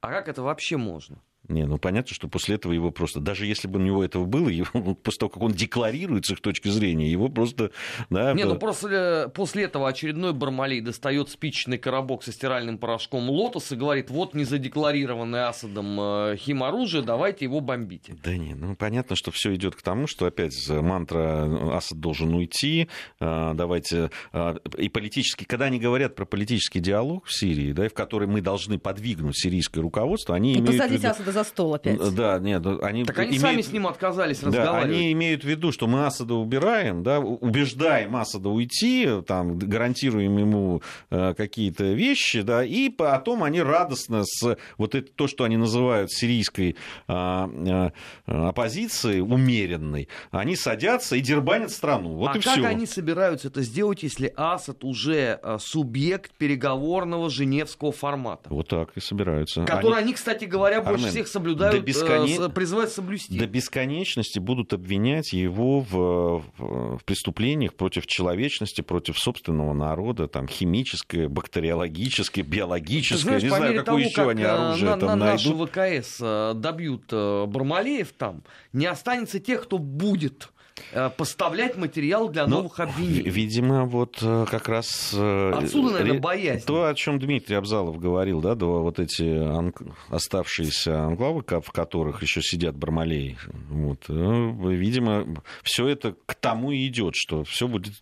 [0.00, 1.20] А как это вообще можно?
[1.50, 4.48] Не, ну понятно, что после этого его просто, даже если бы у него этого было,
[4.48, 7.72] его, после того, как он декларирует с их точки зрения, его просто...
[8.08, 13.72] Да, не, ну просто после этого очередной Бармалей достает спичечный коробок со стиральным порошком Лотос
[13.72, 18.16] и говорит, вот незадекларированное Асадом э, химоружие, давайте его бомбите.
[18.22, 22.34] Да не, ну понятно, что все идет к тому, что опять мантра э, Асад должен
[22.34, 22.88] уйти,
[23.20, 24.10] э, давайте...
[24.78, 28.78] И политический, когда они говорят про политический диалог в Сирии, да, в который мы должны
[28.78, 30.78] подвигнуть сирийское руководство, они и имеют...
[30.78, 32.14] Посадить Асада за стол опять.
[32.14, 33.04] Да, нет, они...
[33.04, 33.42] Так они имеют...
[33.42, 34.90] сами с ним отказались разговаривать.
[34.90, 40.36] Да, они имеют в виду, что мы Асада убираем, да, убеждаем Асада уйти, там, гарантируем
[40.38, 45.56] ему э, какие-то вещи, да, и потом они радостно с вот это, то, что они
[45.56, 46.76] называют сирийской
[47.08, 47.90] э, э,
[48.26, 52.14] оппозицией, умеренной, они садятся и дербанят страну.
[52.14, 52.66] Вот а и как все.
[52.66, 58.48] они собираются это сделать, если Асад уже э, субъект переговорного женевского формата?
[58.50, 59.64] Вот так и собираются.
[59.64, 63.38] Который они, они кстати говоря, больше Армен, всех соблюдают, до э, призывают соблюсти.
[63.38, 71.28] До бесконечности будут обвинять его в, в, преступлениях против человечности, против собственного народа, там, химическое,
[71.28, 75.72] бактериологическое, биологическое, знаешь, не знаю, какое того, еще как они оружие на, там на найдут.
[75.74, 80.59] Наши ВКС э, добьют э, Бармалеев там, не останется тех, кто будет Э,
[81.16, 83.28] поставлять материал для Но, новых обвинений.
[83.28, 85.12] Видимо, вот э, как раз...
[85.14, 86.66] Э, Отсюда, наверное, боязнь.
[86.66, 89.82] То, о чем Дмитрий Абзалов говорил, да, вот эти анк...
[90.08, 93.38] оставшиеся анклавы, в которых еще сидят Бармалей,
[93.68, 95.26] вот, видимо,
[95.62, 97.94] все это к тому и идет, что все будет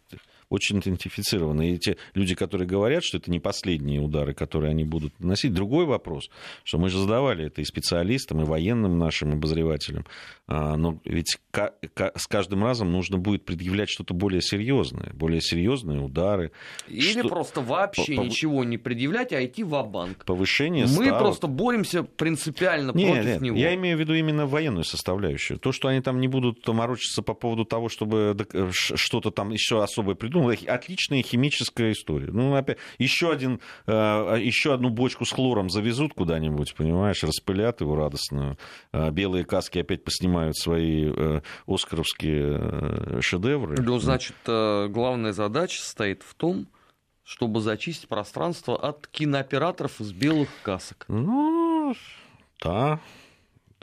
[0.51, 1.73] очень идентифицированы.
[1.73, 5.53] И те люди, которые говорят, что это не последние удары, которые они будут наносить.
[5.53, 6.31] Другой вопрос,
[6.65, 10.07] что мы же задавали это и специалистам, и военным нашим обозревателям.
[10.47, 16.53] А, но ведь с каждым разом нужно будет предъявлять что-то более серьезное, более серьезные удары.
[16.89, 17.29] Или что...
[17.29, 18.21] просто вообще по...
[18.23, 21.19] ничего не предъявлять, а идти в банк Повышение Мы ставок.
[21.19, 23.57] просто боремся принципиально нет, против нет, него.
[23.59, 25.59] Я имею в виду именно военную составляющую.
[25.59, 28.37] То, что они там не будут морочиться по поводу того, чтобы
[28.73, 32.31] что-то там еще особое придумать, отличная химическая история.
[32.31, 33.93] Ну, опять, еще, один, э,
[34.41, 38.57] еще одну бочку с хлором завезут куда-нибудь, понимаешь, распылят его радостно.
[38.93, 43.77] Э, белые каски опять поснимают снимают свои э, оскаровские э, шедевры.
[43.81, 46.69] Ну, значит, главная задача состоит в том,
[47.25, 51.05] чтобы зачистить пространство от кинооператоров из белых касок.
[51.09, 51.95] Ну,
[52.63, 53.01] да,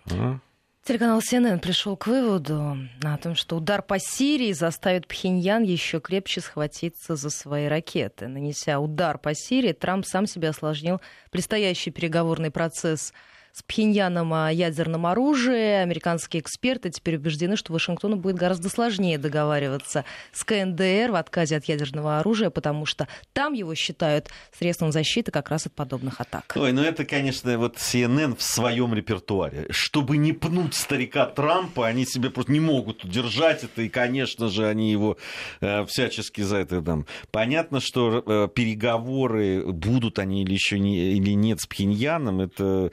[0.06, 0.40] да.
[0.86, 6.42] Телеканал CNN пришел к выводу о том, что удар по Сирии заставит Пхеньян еще крепче
[6.42, 8.28] схватиться за свои ракеты.
[8.28, 13.14] Нанеся удар по Сирии, Трамп сам себе осложнил предстоящий переговорный процесс
[13.56, 15.82] с Пхеньяном о ядерном оружии.
[15.82, 21.64] Американские эксперты теперь убеждены, что Вашингтону будет гораздо сложнее договариваться с КНДР в отказе от
[21.64, 26.52] ядерного оружия, потому что там его считают средством защиты как раз от подобных атак.
[26.58, 29.68] Ой, ну это, конечно, вот CNN в своем репертуаре.
[29.70, 34.68] Чтобы не пнуть старика Трампа, они себе просто не могут удержать это, и, конечно же,
[34.68, 35.16] они его
[35.62, 37.06] э, всячески за это там.
[37.32, 42.92] Понятно, что э, переговоры будут они или еще не, или нет с Пхеньяном, это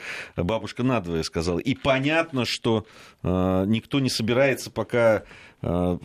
[0.52, 1.58] бабушка надвое сказала.
[1.58, 2.84] И понятно, что
[3.22, 5.22] э, никто не собирается пока
[5.62, 5.98] э,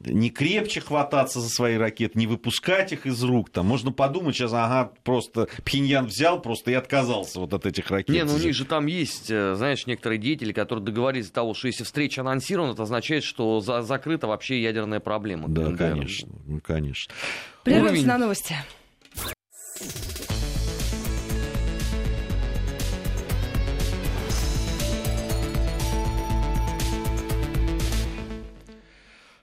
[0.00, 3.50] не крепче хвататься за свои ракеты, не выпускать их из рук.
[3.50, 8.08] Там можно подумать сейчас, ага, просто Пхеньян взял просто и отказался вот от этих ракет.
[8.08, 11.54] Не, ну у них же там есть, э, знаешь, некоторые деятели, которые договорились до того,
[11.54, 15.48] что если встреча анонсирована, это означает, что за закрыта вообще ядерная проблема.
[15.48, 17.14] Да, конечно, ну, конечно.
[17.62, 18.06] Прервемся Уровень...
[18.06, 18.56] на новости.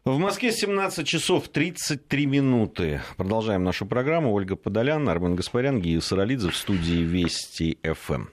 [0.06, 3.02] В Москве 17 часов 33 минуты.
[3.16, 4.34] Продолжаем нашу программу.
[4.34, 8.26] Ольга Подолян, Армен Гаспарян, Гия Саралидзе в студии Вести ФМ.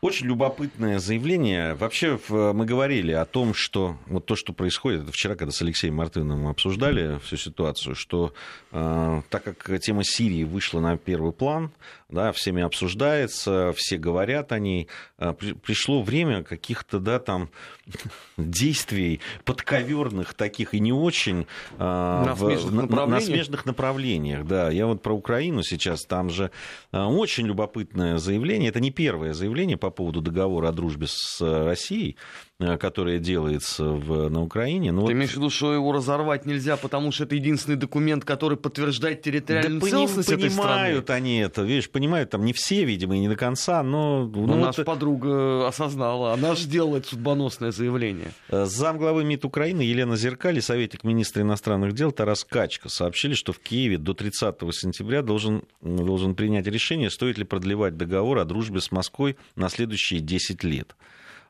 [0.00, 1.74] Очень любопытное заявление.
[1.74, 5.96] Вообще мы говорили о том, что вот то, что происходит, это вчера, когда с Алексеем
[5.96, 8.32] Мартыновым обсуждали всю ситуацию, что
[8.72, 11.70] э, так как тема Сирии вышла на первый план,
[12.08, 14.88] да, всеми обсуждается, все говорят о ней.
[15.18, 17.50] А, пришло время каких-то, да, там,
[18.36, 21.46] действий подковерных таких и не очень
[21.78, 23.08] а, на, в, направлениях.
[23.08, 24.46] на смежных направлениях.
[24.46, 26.50] Да, я вот про Украину сейчас, там же
[26.92, 32.16] а, очень любопытное заявление, это не первое заявление по поводу договора о дружбе с Россией,
[32.53, 34.92] Э, которое делается в, на Украине.
[34.92, 35.12] Ну, Ты вот...
[35.12, 39.80] имеешь в виду, что его разорвать нельзя, потому что это единственный документ, который подтверждает территориальную
[39.80, 40.74] да целостность поним, этой страны?
[40.74, 44.26] Понимают они это, видишь, понимают, там не все, видимо, и не до конца, но...
[44.26, 44.86] Ну, ну наша вот...
[44.86, 48.30] подруга осознала, она же сделала это судьбоносное заявление.
[48.48, 53.52] Э, замглавы МИД Украины Елена Зеркаль и советник министра иностранных дел Тарас Качка сообщили, что
[53.52, 58.80] в Киеве до 30 сентября должен, должен принять решение, стоит ли продлевать договор о дружбе
[58.80, 60.94] с Москвой на следующие 10 лет.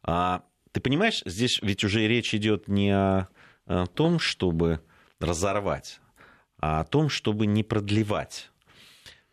[0.02, 0.42] А
[0.74, 3.28] ты понимаешь, здесь ведь уже речь идет не о,
[3.66, 4.80] о том, чтобы
[5.20, 6.00] разорвать,
[6.58, 8.50] а о том, чтобы не продлевать.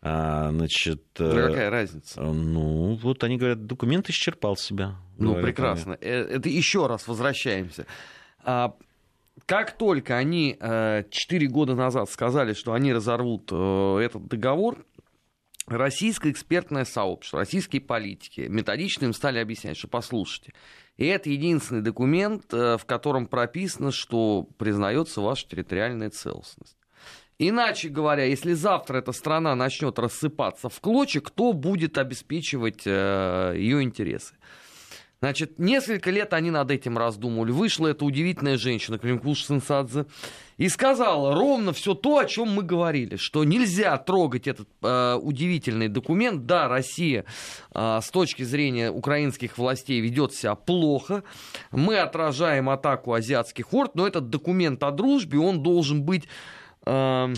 [0.00, 2.22] А, значит, э, какая разница?
[2.22, 4.94] Ну, вот они говорят, документ исчерпал себя.
[5.18, 5.94] Ну, прекрасно.
[5.94, 6.10] Они.
[6.10, 7.86] Э, это еще раз возвращаемся.
[8.44, 8.76] А,
[9.44, 14.86] как только они 4 э, года назад сказали, что они разорвут этот договор,
[15.66, 20.52] российское экспертное сообщество, российские политики методично им стали объяснять, что послушайте,
[20.96, 26.76] и это единственный документ, э, в котором прописано, что признается ваша территориальная целостность.
[27.38, 33.82] Иначе говоря, если завтра эта страна начнет рассыпаться в клочья, кто будет обеспечивать э, ее
[33.82, 34.34] интересы?
[35.22, 37.52] Значит, несколько лет они над этим раздумывали.
[37.52, 40.06] Вышла эта удивительная женщина, Климкуш Сенсадзе,
[40.58, 45.86] и сказала ровно все то, о чем мы говорили, что нельзя трогать этот э, удивительный
[45.86, 46.46] документ.
[46.46, 47.24] Да, Россия
[47.72, 51.22] э, с точки зрения украинских властей ведет себя плохо.
[51.70, 56.24] Мы отражаем атаку азиатских орд, но этот документ о дружбе, он должен быть...
[56.84, 57.32] Э,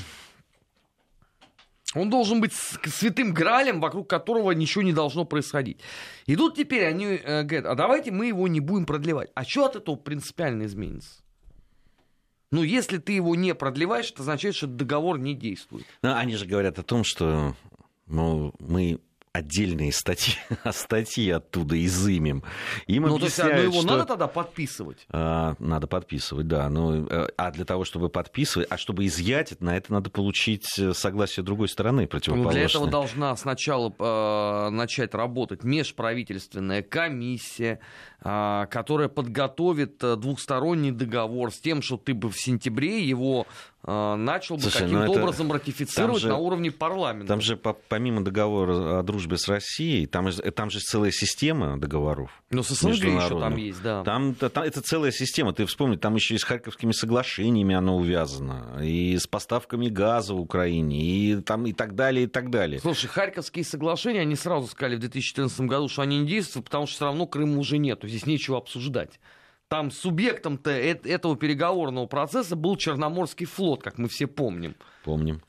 [1.94, 5.78] он должен быть святым гралем, вокруг которого ничего не должно происходить.
[6.26, 9.30] И тут теперь они э, говорят, а давайте мы его не будем продлевать.
[9.34, 11.22] А что от этого принципиально изменится?
[12.50, 15.84] Ну, если ты его не продлеваешь, это означает, что договор не действует.
[16.02, 17.56] Но они же говорят о том, что
[18.06, 19.00] ну, мы
[19.34, 20.36] отдельные статьи,
[20.70, 22.44] статьи оттуда изымем.
[22.86, 23.86] Им ну, то есть, а, ну, его что...
[23.86, 25.06] надо тогда подписывать?
[25.10, 26.70] А, надо подписывать, да.
[26.70, 30.94] Ну, э, а для того, чтобы подписывать, а чтобы изъять, на это надо получить э,
[30.94, 32.52] согласие другой стороны противоположной.
[32.52, 37.80] Ну, для этого должна сначала э, начать работать межправительственная комиссия,
[38.24, 43.48] э, которая подготовит э, двухсторонний договор с тем, что ты бы в сентябре его
[43.86, 47.28] начал бы каким-то ну образом ратифицировать же, на уровне парламента.
[47.28, 52.30] Там же помимо договора о дружбе с Россией, там, там же целая система договоров.
[52.50, 54.02] Ну, с СНГ еще там есть, да.
[54.04, 55.52] Там, там, это целая система.
[55.52, 60.40] Ты вспомни, там еще и с Харьковскими соглашениями оно увязано, и с поставками газа в
[60.40, 62.80] Украине, и, там, и так далее, и так далее.
[62.80, 66.96] Слушай, Харьковские соглашения, они сразу сказали в 2014 году, что они не действуют, потому что
[66.96, 69.20] все равно Крыма уже нету, здесь нечего обсуждать
[69.68, 74.76] там субъектом-то этого переговорного процесса был Черноморский флот, как мы все помним.
[75.04, 75.42] Помним.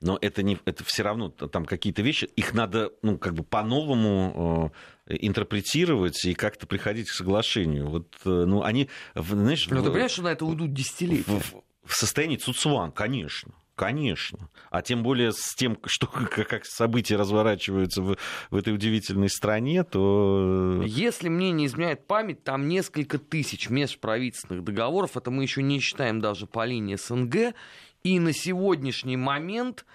[0.00, 4.72] Но это, не, это все равно там какие-то вещи, их надо ну, как бы по-новому
[5.06, 7.88] э, интерпретировать и как-то приходить к соглашению.
[7.88, 9.66] Вот, э, ну, они, знаешь...
[9.66, 11.24] В, ты понимаешь, что на это уйдут десятилетия?
[11.24, 13.52] В, в состоянии Цуцуан, конечно.
[13.78, 14.50] Конечно.
[14.70, 18.16] А тем более с тем, что, как события разворачиваются в,
[18.50, 20.82] в этой удивительной стране, то...
[20.84, 26.20] Если мне не изменяет память, там несколько тысяч межправительственных договоров, это мы еще не считаем
[26.20, 27.54] даже по линии СНГ,
[28.02, 29.86] и на сегодняшний момент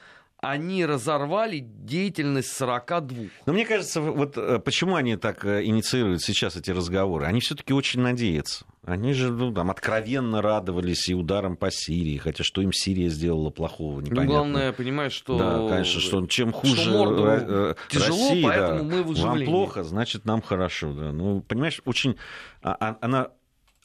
[0.44, 3.18] они разорвали деятельность 42.
[3.46, 7.26] Но мне кажется, вот э, почему они так э, инициируют сейчас эти разговоры?
[7.26, 8.66] Они все-таки очень надеются.
[8.86, 13.50] Они же ну, там откровенно радовались и ударом по Сирии, хотя что им Сирия сделала
[13.50, 14.26] плохого, ну, непонятно.
[14.26, 15.38] Ну, главное, понимаешь, что...
[15.38, 19.84] Да, конечно, что чем хуже что э, тяжело, Россия, поэтому да, мы в вам плохо,
[19.84, 20.92] значит, нам хорошо.
[20.92, 21.14] Да.
[21.14, 22.18] Ну, понимаешь, очень...
[22.62, 23.30] А, а, она...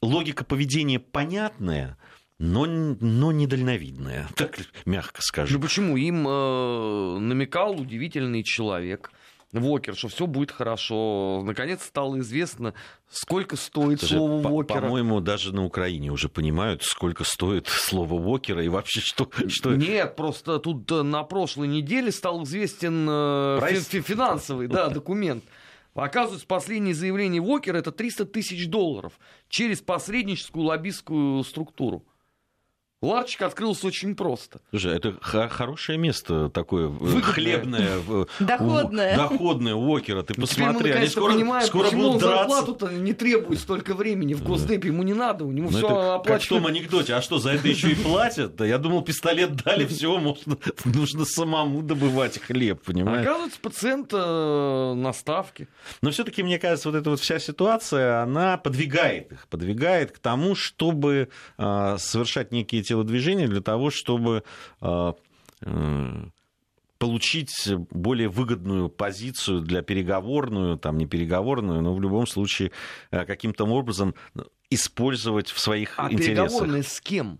[0.01, 1.97] Логика поведения понятная,
[2.39, 5.55] но, но недальновидная, так мягко скажу.
[5.57, 5.97] Ну почему?
[5.97, 9.11] Им э, намекал удивительный человек.
[9.51, 11.41] Вокер, что все будет хорошо.
[11.43, 12.75] Наконец стало известно,
[13.09, 14.81] сколько стоит Слушай, слово по- Вокера.
[14.81, 19.29] По-моему, даже на Украине уже понимают, сколько стоит слово Вокера и вообще что...
[19.47, 19.75] что...
[19.75, 25.43] Нет, просто тут э, на прошлой неделе стал известен э, фи- финансовый да, документ.
[25.95, 32.05] Оказывается, последнее заявление Вокера это 300 тысяч долларов через посредническую лоббистскую структуру.
[33.01, 34.59] Ларчик открылся очень просто.
[34.71, 37.21] Слушай, это хорошее место такое, Выгодное.
[37.21, 37.97] хлебное.
[38.41, 39.15] Доходное.
[39.15, 40.21] Доходное у Окера.
[40.21, 42.37] Ты посмотри, мы, они скоро, понимаем, скоро почему будут драться.
[42.39, 46.25] зарплату-то не требует столько времени в Госдепе, ему не надо, у него все оплачивают.
[46.25, 48.57] Как в том анекдоте, а что, за это еще и платят?
[48.57, 53.25] Да я думал, пистолет дали, все, можно, нужно самому добывать хлеб, понимаешь?
[53.25, 55.69] Оказывается, пациент э, на ставке.
[56.01, 60.53] Но все-таки, мне кажется, вот эта вот вся ситуация, она подвигает их, подвигает к тому,
[60.53, 64.43] чтобы э, совершать некие телодвижения для того, чтобы
[64.81, 65.13] э,
[65.61, 66.23] э,
[66.97, 72.71] получить более выгодную позицию для переговорную, там не переговорную, но в любом случае
[73.11, 74.15] э, каким-то образом
[74.69, 76.49] использовать в своих а интересах.
[76.49, 77.39] переговорные с кем?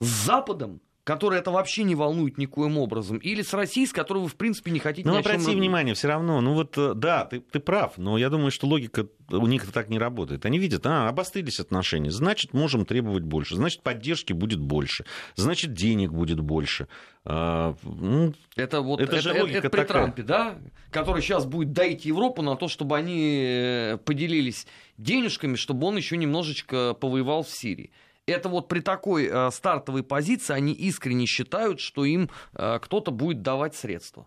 [0.00, 0.80] С Западом?
[1.08, 4.70] Который это вообще не волнует никоим образом, или с Россией, с которой вы, в принципе,
[4.70, 8.18] не хотите Ну, обрати внимание, все равно, ну вот, э, да, ты, ты прав, но
[8.18, 10.44] я думаю, что логика у них так не работает.
[10.44, 16.12] Они видят, а, обострились отношения, значит, можем требовать больше, значит, поддержки будет больше, значит, денег
[16.12, 16.88] будет больше.
[17.24, 20.02] А, ну, это вот это, это, же логика это при такая.
[20.02, 20.58] Трампе, да,
[20.90, 24.66] который сейчас будет доить Европу на то, чтобы они э, поделились
[24.98, 27.92] денежками, чтобы он еще немножечко повоевал в Сирии
[28.30, 33.42] это вот при такой э, стартовой позиции они искренне считают, что им э, кто-то будет
[33.42, 34.26] давать средства.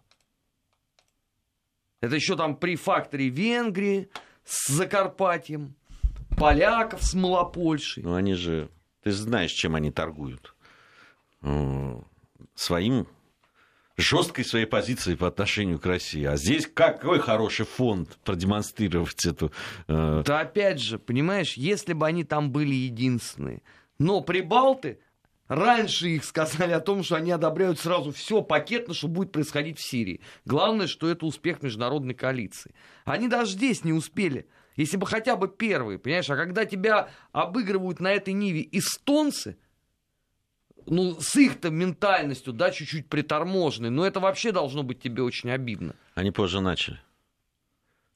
[2.01, 4.09] Это еще там при факторе Венгрии
[4.43, 5.75] с Закарпатьем,
[6.37, 8.03] поляков с Малопольшей.
[8.03, 8.69] Ну они же,
[9.03, 10.55] ты знаешь, чем они торгуют.
[12.55, 13.07] Своим
[13.97, 16.23] жесткой своей позицией по отношению к России.
[16.23, 19.51] А здесь какой хороший фонд продемонстрировать эту...
[19.87, 20.23] Э...
[20.25, 23.61] Да опять же, понимаешь, если бы они там были единственные,
[23.99, 24.99] но прибалты
[25.47, 29.88] раньше их сказали о том, что они одобряют сразу все пакетно, что будет происходить в
[29.88, 30.21] Сирии.
[30.45, 32.73] Главное, что это успех международной коалиции.
[33.06, 34.47] Они даже здесь не успели.
[34.77, 39.58] Если бы хотя бы первые, понимаешь, а когда тебя обыгрывают на этой ниве эстонцы,
[40.86, 45.95] ну, с их-то ментальностью, да, чуть-чуть приторможенной, но это вообще должно быть тебе очень обидно.
[46.15, 46.99] Они позже начали.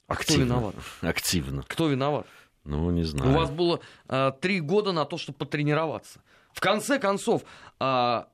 [0.08, 0.44] А Активно.
[0.44, 0.74] кто виноват?
[1.00, 1.62] Активно.
[1.62, 2.26] Кто виноват?
[2.66, 3.30] Ну, не знаю.
[3.30, 6.20] У вас было а, три года на то, чтобы потренироваться.
[6.52, 7.42] В конце концов,
[7.78, 8.28] а,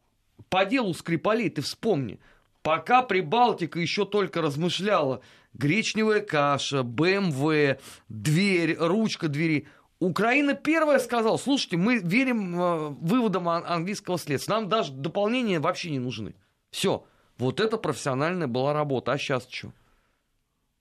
[0.49, 2.19] по делу Скрипалей ты вспомни,
[2.63, 5.21] пока Прибалтика еще только размышляла,
[5.55, 9.69] гречневая каша, БМВ, дверь, ручка двери,
[10.01, 16.01] Украина первая сказала, слушайте, мы верим э, выводам английского следствия, нам даже дополнения вообще не
[16.01, 16.35] нужны.
[16.73, 17.05] Все,
[17.39, 19.73] вот это профессиональная была работа, а сейчас что?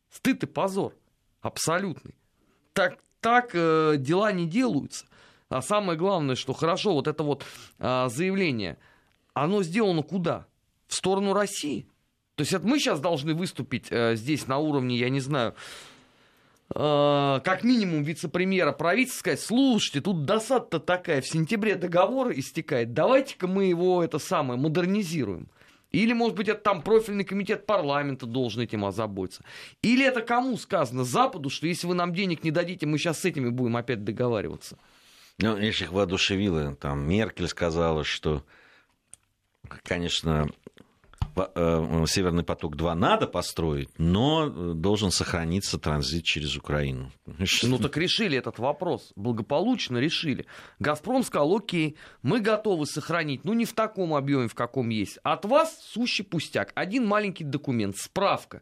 [0.10, 0.96] Стыд и позор,
[1.42, 2.16] абсолютный.
[2.74, 5.06] Так, так э, дела не делаются.
[5.50, 7.46] А самое главное, что хорошо, вот это вот
[7.80, 8.78] э, заявление,
[9.34, 10.46] оно сделано куда?
[10.88, 11.86] В сторону России.
[12.36, 15.54] То есть это мы сейчас должны выступить э, здесь на уровне, я не знаю,
[16.74, 23.48] э, как минимум вице-премьера правительства сказать, слушайте, тут досада-то такая, в сентябре договор истекает, давайте-ка
[23.48, 25.50] мы его это самое модернизируем.
[25.92, 29.44] Или, может быть, это там профильный комитет парламента должен этим озаботиться.
[29.82, 31.04] Или это кому сказано?
[31.04, 34.78] Западу, что если вы нам денег не дадите, мы сейчас с этими будем опять договариваться.
[35.38, 36.76] Ну, видишь, их воодушевило.
[36.76, 38.46] Там Меркель сказала, что,
[39.84, 40.48] конечно,
[41.36, 47.12] Северный поток-2 надо построить, но э, должен сохраниться транзит через Украину.
[47.64, 50.46] Ну так решили этот вопрос, благополучно решили.
[50.80, 55.20] Газпром сказал, окей, мы готовы сохранить, ну не в таком объеме, в каком есть.
[55.24, 56.72] От вас сущий пустяк.
[56.76, 58.62] Один маленький документ, справка.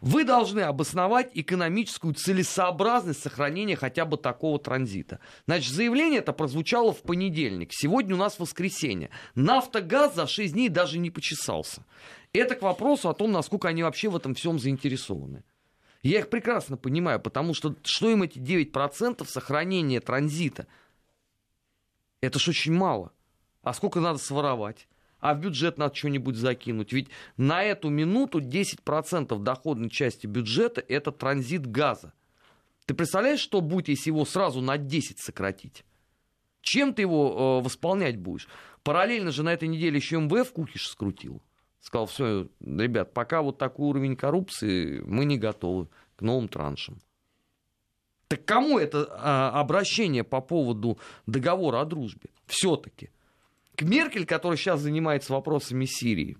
[0.00, 5.18] Вы должны обосновать экономическую целесообразность сохранения хотя бы такого транзита.
[5.46, 7.70] Значит, заявление это прозвучало в понедельник.
[7.72, 9.10] Сегодня у нас воскресенье.
[9.34, 11.84] Нафтогаз за 6 дней даже не почесался.
[12.32, 15.42] Это к вопросу о том, насколько они вообще в этом всем заинтересованы.
[16.02, 20.68] Я их прекрасно понимаю, потому что что им эти 9% сохранения транзита?
[22.20, 23.12] Это ж очень мало.
[23.62, 24.86] А сколько надо своровать?
[25.20, 26.92] А в бюджет надо что-нибудь закинуть.
[26.92, 32.12] Ведь на эту минуту 10% доходной части бюджета– это транзит газа.
[32.86, 35.84] Ты представляешь, что будет, если его сразу на 10 сократить?
[36.60, 38.48] Чем ты его э, восполнять будешь?
[38.82, 41.42] Параллельно же на этой неделе еще МВФ кукиш скрутил.
[41.80, 47.00] Сказал, все, ребят, пока вот такой уровень коррупции, мы не готовы к новым траншам.
[48.28, 52.28] Так кому это а, обращение по поводу договора о дружбе?
[52.46, 53.10] Все-таки
[53.78, 56.36] к Меркель, которая сейчас занимается вопросами Сирии.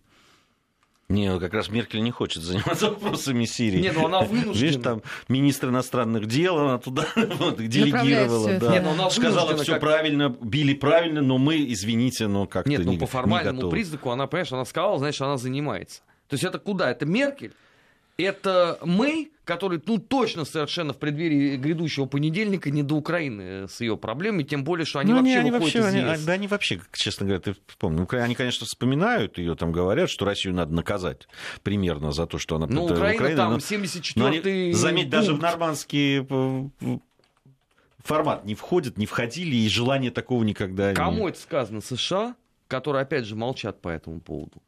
[1.08, 3.80] Не, ну как раз Меркель не хочет заниматься вопросами Сирии.
[3.80, 4.52] Нет, ну она вынуждена.
[4.52, 8.58] Видишь, там министр иностранных дел, она туда вот, делегировала.
[8.58, 8.72] Да.
[8.72, 9.80] Нет, ну она Сказала, все как...
[9.80, 14.10] правильно, били правильно, но мы, извините, но как-то Нет, ну не, по формальному не признаку
[14.10, 16.02] она, понимаешь, она сказала, значит, она занимается.
[16.26, 16.90] То есть это куда?
[16.90, 17.54] Это Меркель?
[18.18, 23.96] Это мы, который, ну, точно совершенно в преддверии грядущего понедельника не до Украины с ее
[23.96, 26.10] проблемами, тем более, что они ну, вообще они, выходят вообще, из ЕС.
[26.16, 30.24] Они, да, они вообще, честно говоря, ты вспомни, они, конечно, вспоминают ее, там говорят, что
[30.24, 31.28] Россию надо наказать
[31.62, 32.66] примерно за то, что она...
[32.66, 34.72] Ну, Украина, Украина там 74-й...
[34.72, 36.98] Заметь, даже в нормандский э,
[38.02, 41.28] формат не входят, не входили, и желания такого никогда Кому не...
[41.30, 41.80] это сказано?
[41.80, 42.34] США,
[42.66, 44.60] которые, опять же, молчат по этому поводу.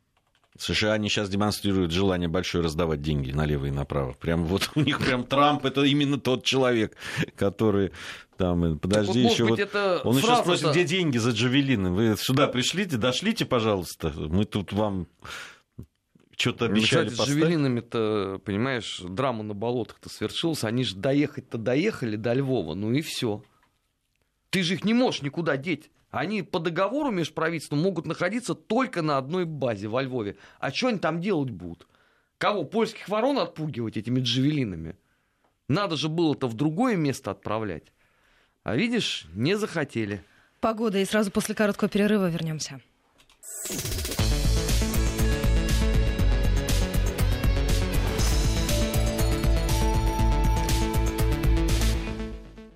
[0.62, 4.12] США они сейчас демонстрируют желание большое раздавать деньги налево и направо.
[4.12, 6.96] Прям вот у них прям Трамп это именно тот человек,
[7.36, 7.92] который
[8.36, 11.90] там, э, подожди, так, еще вот, это он еще спросит, где деньги за джавелины?
[11.90, 15.06] Вы сюда пришлите, дошлите, пожалуйста, мы тут вам
[16.40, 20.64] что-то обещали Кстати, с Джавелинами-то, понимаешь, драма на болотах-то свершилась.
[20.64, 23.42] Они же доехать-то доехали до Львова, ну и все.
[24.48, 25.90] Ты же их не можешь никуда деть.
[26.10, 30.36] Они по договору межправительственному могут находиться только на одной базе во Львове.
[30.58, 31.86] А что они там делать будут?
[32.38, 32.64] Кого?
[32.64, 34.96] Польских ворон отпугивать этими джавелинами?
[35.68, 37.92] Надо же было-то в другое место отправлять.
[38.64, 40.24] А видишь, не захотели.
[40.60, 42.80] Погода, и сразу после короткого перерыва вернемся.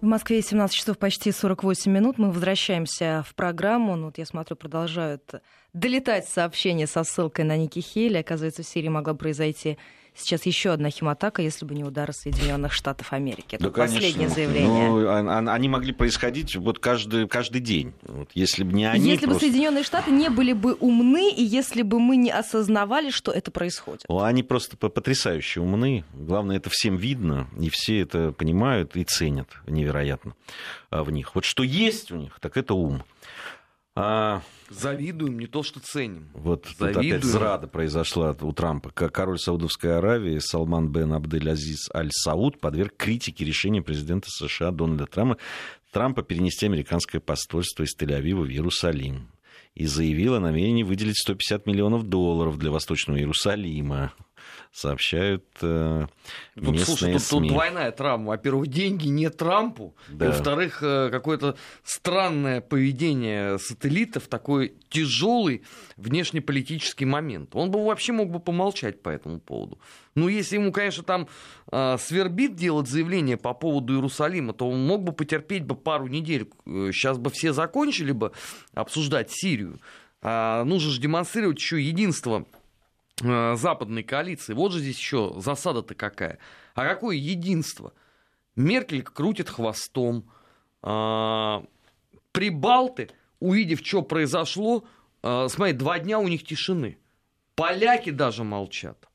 [0.04, 2.18] В Москве 17 часов почти 48 минут.
[2.18, 3.96] Мы возвращаемся в программу.
[3.96, 5.36] Ну, вот я смотрю, продолжают
[5.72, 8.18] долетать сообщения со ссылкой на Ники Хейли.
[8.18, 9.78] Оказывается, в Сирии могла произойти
[10.14, 13.56] сейчас еще одна химатака, если бы не удары Соединенных Штатов Америки.
[13.56, 14.34] Это да, последнее конечно.
[14.34, 14.88] заявление.
[14.88, 17.92] Ну, они могли происходить вот каждый, каждый день.
[18.02, 19.10] Вот, если бы не они.
[19.10, 19.46] Если просто...
[19.46, 23.50] бы Соединенные Штаты не были бы умны, и если бы мы не осознавали, что это
[23.50, 24.04] происходит.
[24.08, 26.04] Ну, они просто потрясающе умны.
[26.14, 30.34] Главное, это всем видно, и все это понимают и ценят невероятно
[30.90, 31.34] а, в них.
[31.34, 33.04] Вот что есть у них, так это ум.
[33.96, 34.42] А...
[34.70, 36.30] Завидуем, не то что ценим.
[36.32, 36.94] Вот Завидуем.
[36.94, 38.90] тут опять зрада произошла у Трампа.
[38.90, 45.38] Король Саудовской Аравии Салман бен Абдель-Азиз Аль-Сауд подверг критике решения президента США Дональда Трампа,
[45.92, 49.28] Трампа перенести американское посольство из Тель-Авива в Иерусалим
[49.74, 54.12] и заявил о намерении выделить 150 миллионов долларов для Восточного Иерусалима
[54.74, 56.06] сообщают э,
[56.56, 57.40] тут, местные слушай, тут, СМИ.
[57.40, 58.28] тут двойная травма.
[58.28, 60.26] Во-первых, деньги не Трампу, да.
[60.26, 65.62] и во-вторых, э, какое-то странное поведение сателлитов, такой тяжелый
[65.96, 67.54] внешнеполитический момент.
[67.54, 69.78] Он бы вообще мог бы помолчать по этому поводу.
[70.16, 71.28] Ну, если ему, конечно, там
[71.70, 76.50] э, свербит делать заявление по поводу Иерусалима, то он мог бы потерпеть бы пару недель.
[76.64, 78.32] Сейчас бы все закончили бы
[78.74, 79.78] обсуждать Сирию.
[80.20, 82.63] А нужно же демонстрировать еще единство Э,
[83.20, 84.54] западной коалиции.
[84.54, 86.38] Вот же здесь еще засада-то какая.
[86.74, 87.92] А какое единство?
[88.56, 90.30] Меркель крутит хвостом.
[90.82, 91.64] А,
[92.32, 93.10] прибалты,
[93.40, 94.84] увидев, что произошло,
[95.22, 96.98] а, смотри, два дня у них тишины.
[97.54, 99.08] Поляки даже молчат.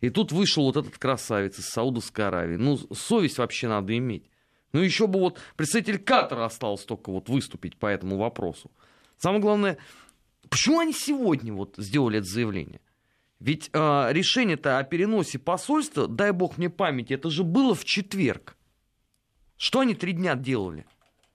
[0.00, 2.56] И тут вышел вот этот красавец из Саудовской Аравии.
[2.56, 4.28] Ну, совесть вообще надо иметь.
[4.72, 8.70] Ну, еще бы вот представитель Катара остался только вот выступить по этому вопросу.
[9.18, 9.78] Самое главное,
[10.48, 12.80] почему они сегодня вот сделали это заявление?
[13.42, 18.56] Ведь э, решение-то о переносе посольства, дай бог мне памяти, это же было в четверг.
[19.56, 20.86] Что они три дня делали?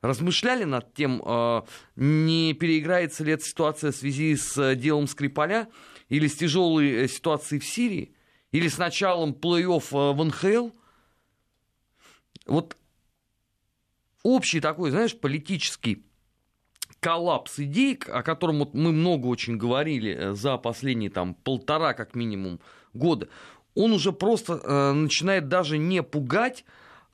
[0.01, 1.63] Размышляли над тем, э,
[1.97, 5.67] не переиграется ли эта ситуация в связи с э, делом Скрипаля,
[6.07, 8.15] или с тяжелой э, ситуацией в Сирии,
[8.53, 10.69] или с началом плей-офф э, в НХЛ.
[12.45, 12.77] Вот
[14.23, 16.06] общий такой, знаешь, политический
[17.07, 22.15] коллапс идей, о котором вот мы много очень говорили э, за последние там полтора как
[22.15, 22.59] минимум
[22.93, 23.29] года,
[23.75, 26.65] он уже просто э, начинает даже не пугать,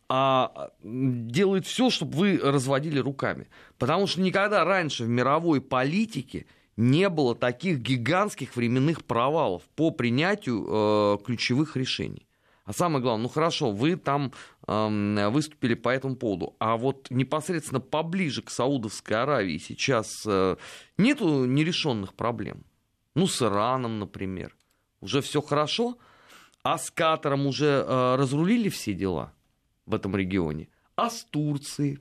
[0.10, 3.48] а делает все, чтобы вы разводили руками.
[3.78, 10.66] Потому что никогда раньше в мировой политике не было таких гигантских временных провалов по принятию
[10.68, 12.26] э, ключевых решений.
[12.66, 14.32] А самое главное, ну хорошо, вы там
[14.66, 20.55] выступили по этому поводу, а вот непосредственно поближе к Саудовской Аравии сейчас э,
[20.97, 22.64] нету нерешенных проблем.
[23.16, 24.55] Ну, с Ираном, например.
[25.01, 25.97] Уже все хорошо,
[26.64, 29.34] а с Катаром уже э, разрулили все дела
[29.86, 30.70] в этом регионе.
[30.95, 31.99] А с Турцией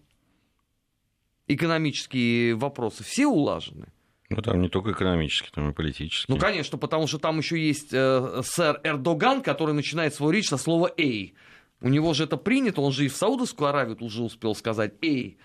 [1.49, 3.89] экономические вопросы все улажены.
[4.31, 6.31] Ну, там не только экономически, там и политически.
[6.31, 10.57] Ну, конечно, потому что там еще есть э, сэр Эрдоган, который начинает свою речь со
[10.57, 11.35] слова «эй».
[11.83, 15.37] У него же это принято, он же и в Саудовскую Аравию уже успел сказать «эй».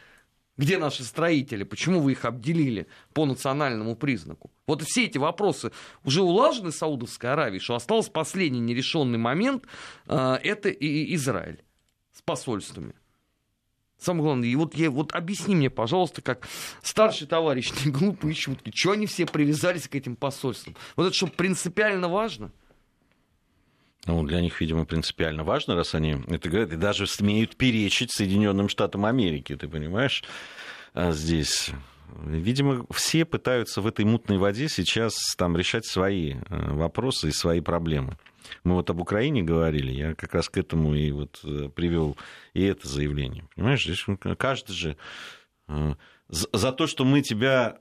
[0.56, 1.64] Где наши строители?
[1.64, 4.50] Почему вы их обделили по национальному признаку?
[4.66, 5.72] Вот все эти вопросы
[6.04, 9.66] уже улажены Саудовской Аравией, что остался последний нерешенный момент,
[10.08, 11.64] э, это и Израиль
[12.12, 12.96] с посольствами.
[14.00, 16.48] Самое главное, и вот, я, вот объясни мне, пожалуйста, как
[16.82, 20.76] старший товарищ, не глупые шутки, что они все привязались к этим посольствам?
[20.96, 22.52] Вот это что, принципиально важно?
[24.08, 28.70] Ну, для них, видимо, принципиально важно, раз они это говорят, и даже смеют перечить Соединенным
[28.70, 30.24] Штатам Америки, ты понимаешь,
[30.94, 31.72] а здесь.
[32.24, 37.60] Видимо, все пытаются в этой мутной воде сейчас там решать свои э, вопросы и свои
[37.60, 38.18] проблемы.
[38.64, 42.16] Мы вот об Украине говорили, я как раз к этому и вот э, привел
[42.54, 43.46] и это заявление.
[43.56, 44.06] Понимаешь, здесь
[44.38, 44.96] каждый же
[45.68, 45.96] э,
[46.30, 47.80] за то, что мы тебя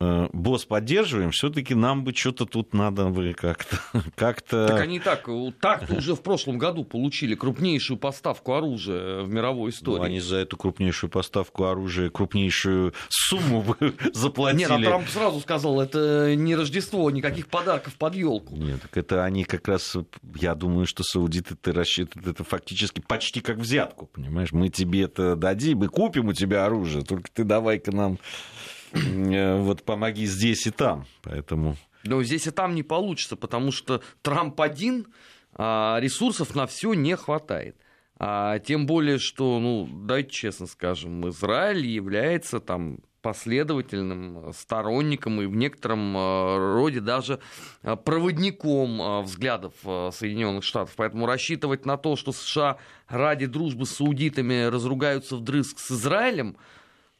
[0.00, 3.78] босс поддерживаем, все-таки нам бы что-то тут надо бы как-то...
[4.16, 4.68] как-то...
[4.68, 5.28] Так они так,
[5.60, 9.98] так уже в прошлом году получили крупнейшую поставку оружия в мировой истории.
[9.98, 14.60] Ну, они за эту крупнейшую поставку оружия крупнейшую сумму бы заплатили.
[14.60, 18.56] Нет, а Трамп сразу сказал, это не Рождество, никаких подарков под елку.
[18.56, 19.96] Нет, так это они как раз,
[20.34, 24.52] я думаю, что саудиты это рассчитывают, это фактически почти как взятку, понимаешь?
[24.52, 29.82] Мы тебе это дадим, мы купим у тебя оружие, только ты давай-ка нам Э, вот
[29.82, 31.06] помоги здесь и там.
[31.22, 31.76] Поэтому...
[32.04, 35.06] Но здесь и там не получится, потому что Трамп один,
[35.54, 37.76] а ресурсов на все не хватает.
[38.18, 45.56] А тем более, что, ну, давайте честно скажем, Израиль является там последовательным сторонником и в
[45.56, 47.40] некотором э, роде даже
[47.82, 50.92] э, проводником взглядов Соединенных Штатов.
[50.96, 52.76] Поэтому рассчитывать на то, что США
[53.08, 56.56] ради дружбы с саудитами разругаются вдрызг с Израилем,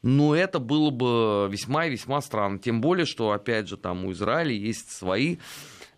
[0.05, 2.59] но это было бы весьма и весьма странно.
[2.59, 5.39] Тем более, что, опять же, там у Израиля есть свои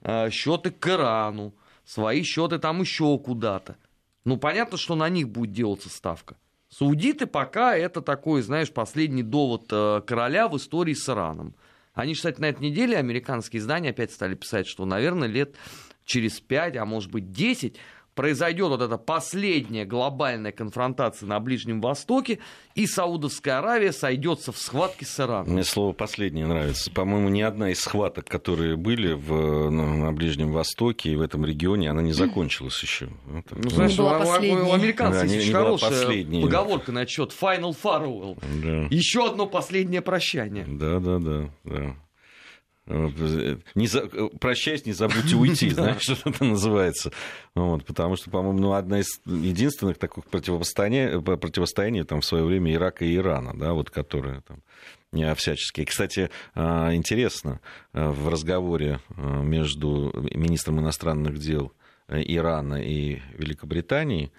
[0.02, 1.52] э, счеты к Ирану,
[1.84, 3.76] свои счеты там еще куда-то.
[4.24, 6.36] Ну, понятно, что на них будет делаться ставка.
[6.68, 11.56] Саудиты пока это такой, знаешь, последний довод э, короля в истории с Ираном.
[11.92, 15.56] Они, кстати, на этой неделе американские издания опять стали писать, что, наверное, лет
[16.04, 17.76] через 5, а может быть 10
[18.16, 22.40] произойдет вот эта последняя глобальная конфронтация на Ближнем Востоке,
[22.74, 25.52] и Саудовская Аравия сойдется в схватке с Ираном.
[25.52, 26.90] Мне слово последнее нравится.
[26.90, 31.44] По-моему, ни одна из схваток, которые были в, на, на Ближнем Востоке и в этом
[31.44, 33.08] регионе, она не закончилась еще.
[33.26, 38.38] Ну, знаешь, у, у, у американцев да, есть не, хорошая поговорка насчет Final Farewell.
[38.62, 38.94] Да.
[38.94, 40.64] Еще одно последнее прощание.
[40.66, 41.96] Да, да, да, да.
[42.86, 44.06] Не за...
[44.40, 47.10] Прощаясь, не забудьте уйти, знаешь, что это называется.
[47.54, 52.72] Вот, потому что, по-моему, ну, одна из единственных таких противостояний, противостояний там, в свое время
[52.72, 54.62] Ирака и Ирана, да, вот, которые там,
[55.34, 55.84] всячески.
[55.84, 57.60] Кстати, а, интересно,
[57.92, 61.72] а, в разговоре между министром иностранных дел
[62.08, 64.30] Ирана и Великобритании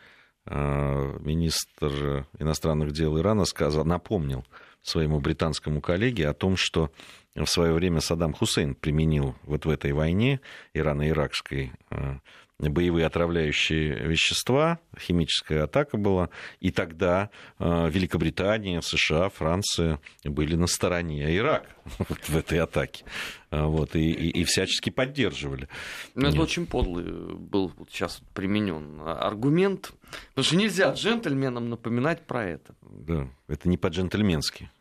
[0.46, 4.46] министр иностранных дел Ирана сказал, напомнил
[4.90, 6.92] своему британскому коллеге о том, что
[7.36, 10.40] в свое время Саддам Хусейн применил вот в этой войне
[10.74, 12.16] ирано-иракской э,
[12.60, 16.30] боевые отравляющие вещества, химическая атака была,
[16.60, 17.30] и тогда
[17.60, 21.70] э, Великобритания, США, Франция были на стороне Ирака
[22.28, 23.06] в этой атаке,
[23.52, 25.68] э, вот, и, и, и всячески поддерживали.
[26.16, 29.92] Ну, это очень подлый был вот сейчас применен аргумент,
[30.30, 32.74] потому что нельзя джентльменам напоминать про это.
[32.82, 34.72] Да, это не по-джентльменски.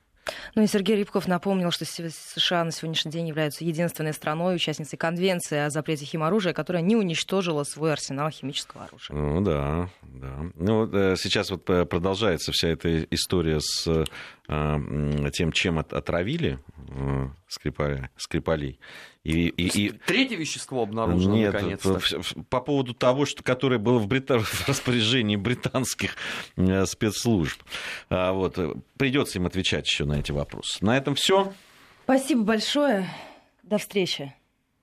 [0.54, 5.58] Ну и Сергей Рябков напомнил, что США на сегодняшний день являются единственной страной, участницей конвенции
[5.58, 9.16] о запрете химоружия, которая не уничтожила свой арсенал химического оружия.
[9.16, 10.50] Ну да, да.
[10.54, 14.04] Ну, э, сейчас вот э, продолжается вся эта история с э,
[15.32, 16.58] тем, чем отравили
[17.48, 18.78] Скрипаля, Скрипалей.
[19.26, 19.90] И, и, и...
[20.06, 22.00] Третье вещество обнаружено Нет, наконец-то.
[22.48, 24.38] По поводу того, что, которое было в, брита...
[24.40, 26.14] в распоряжении британских
[26.54, 27.60] спецслужб.
[28.08, 28.56] А вот,
[28.96, 30.78] придется им отвечать еще на эти вопросы.
[30.84, 31.52] На этом все.
[32.04, 33.08] Спасибо большое.
[33.64, 34.32] До встречи.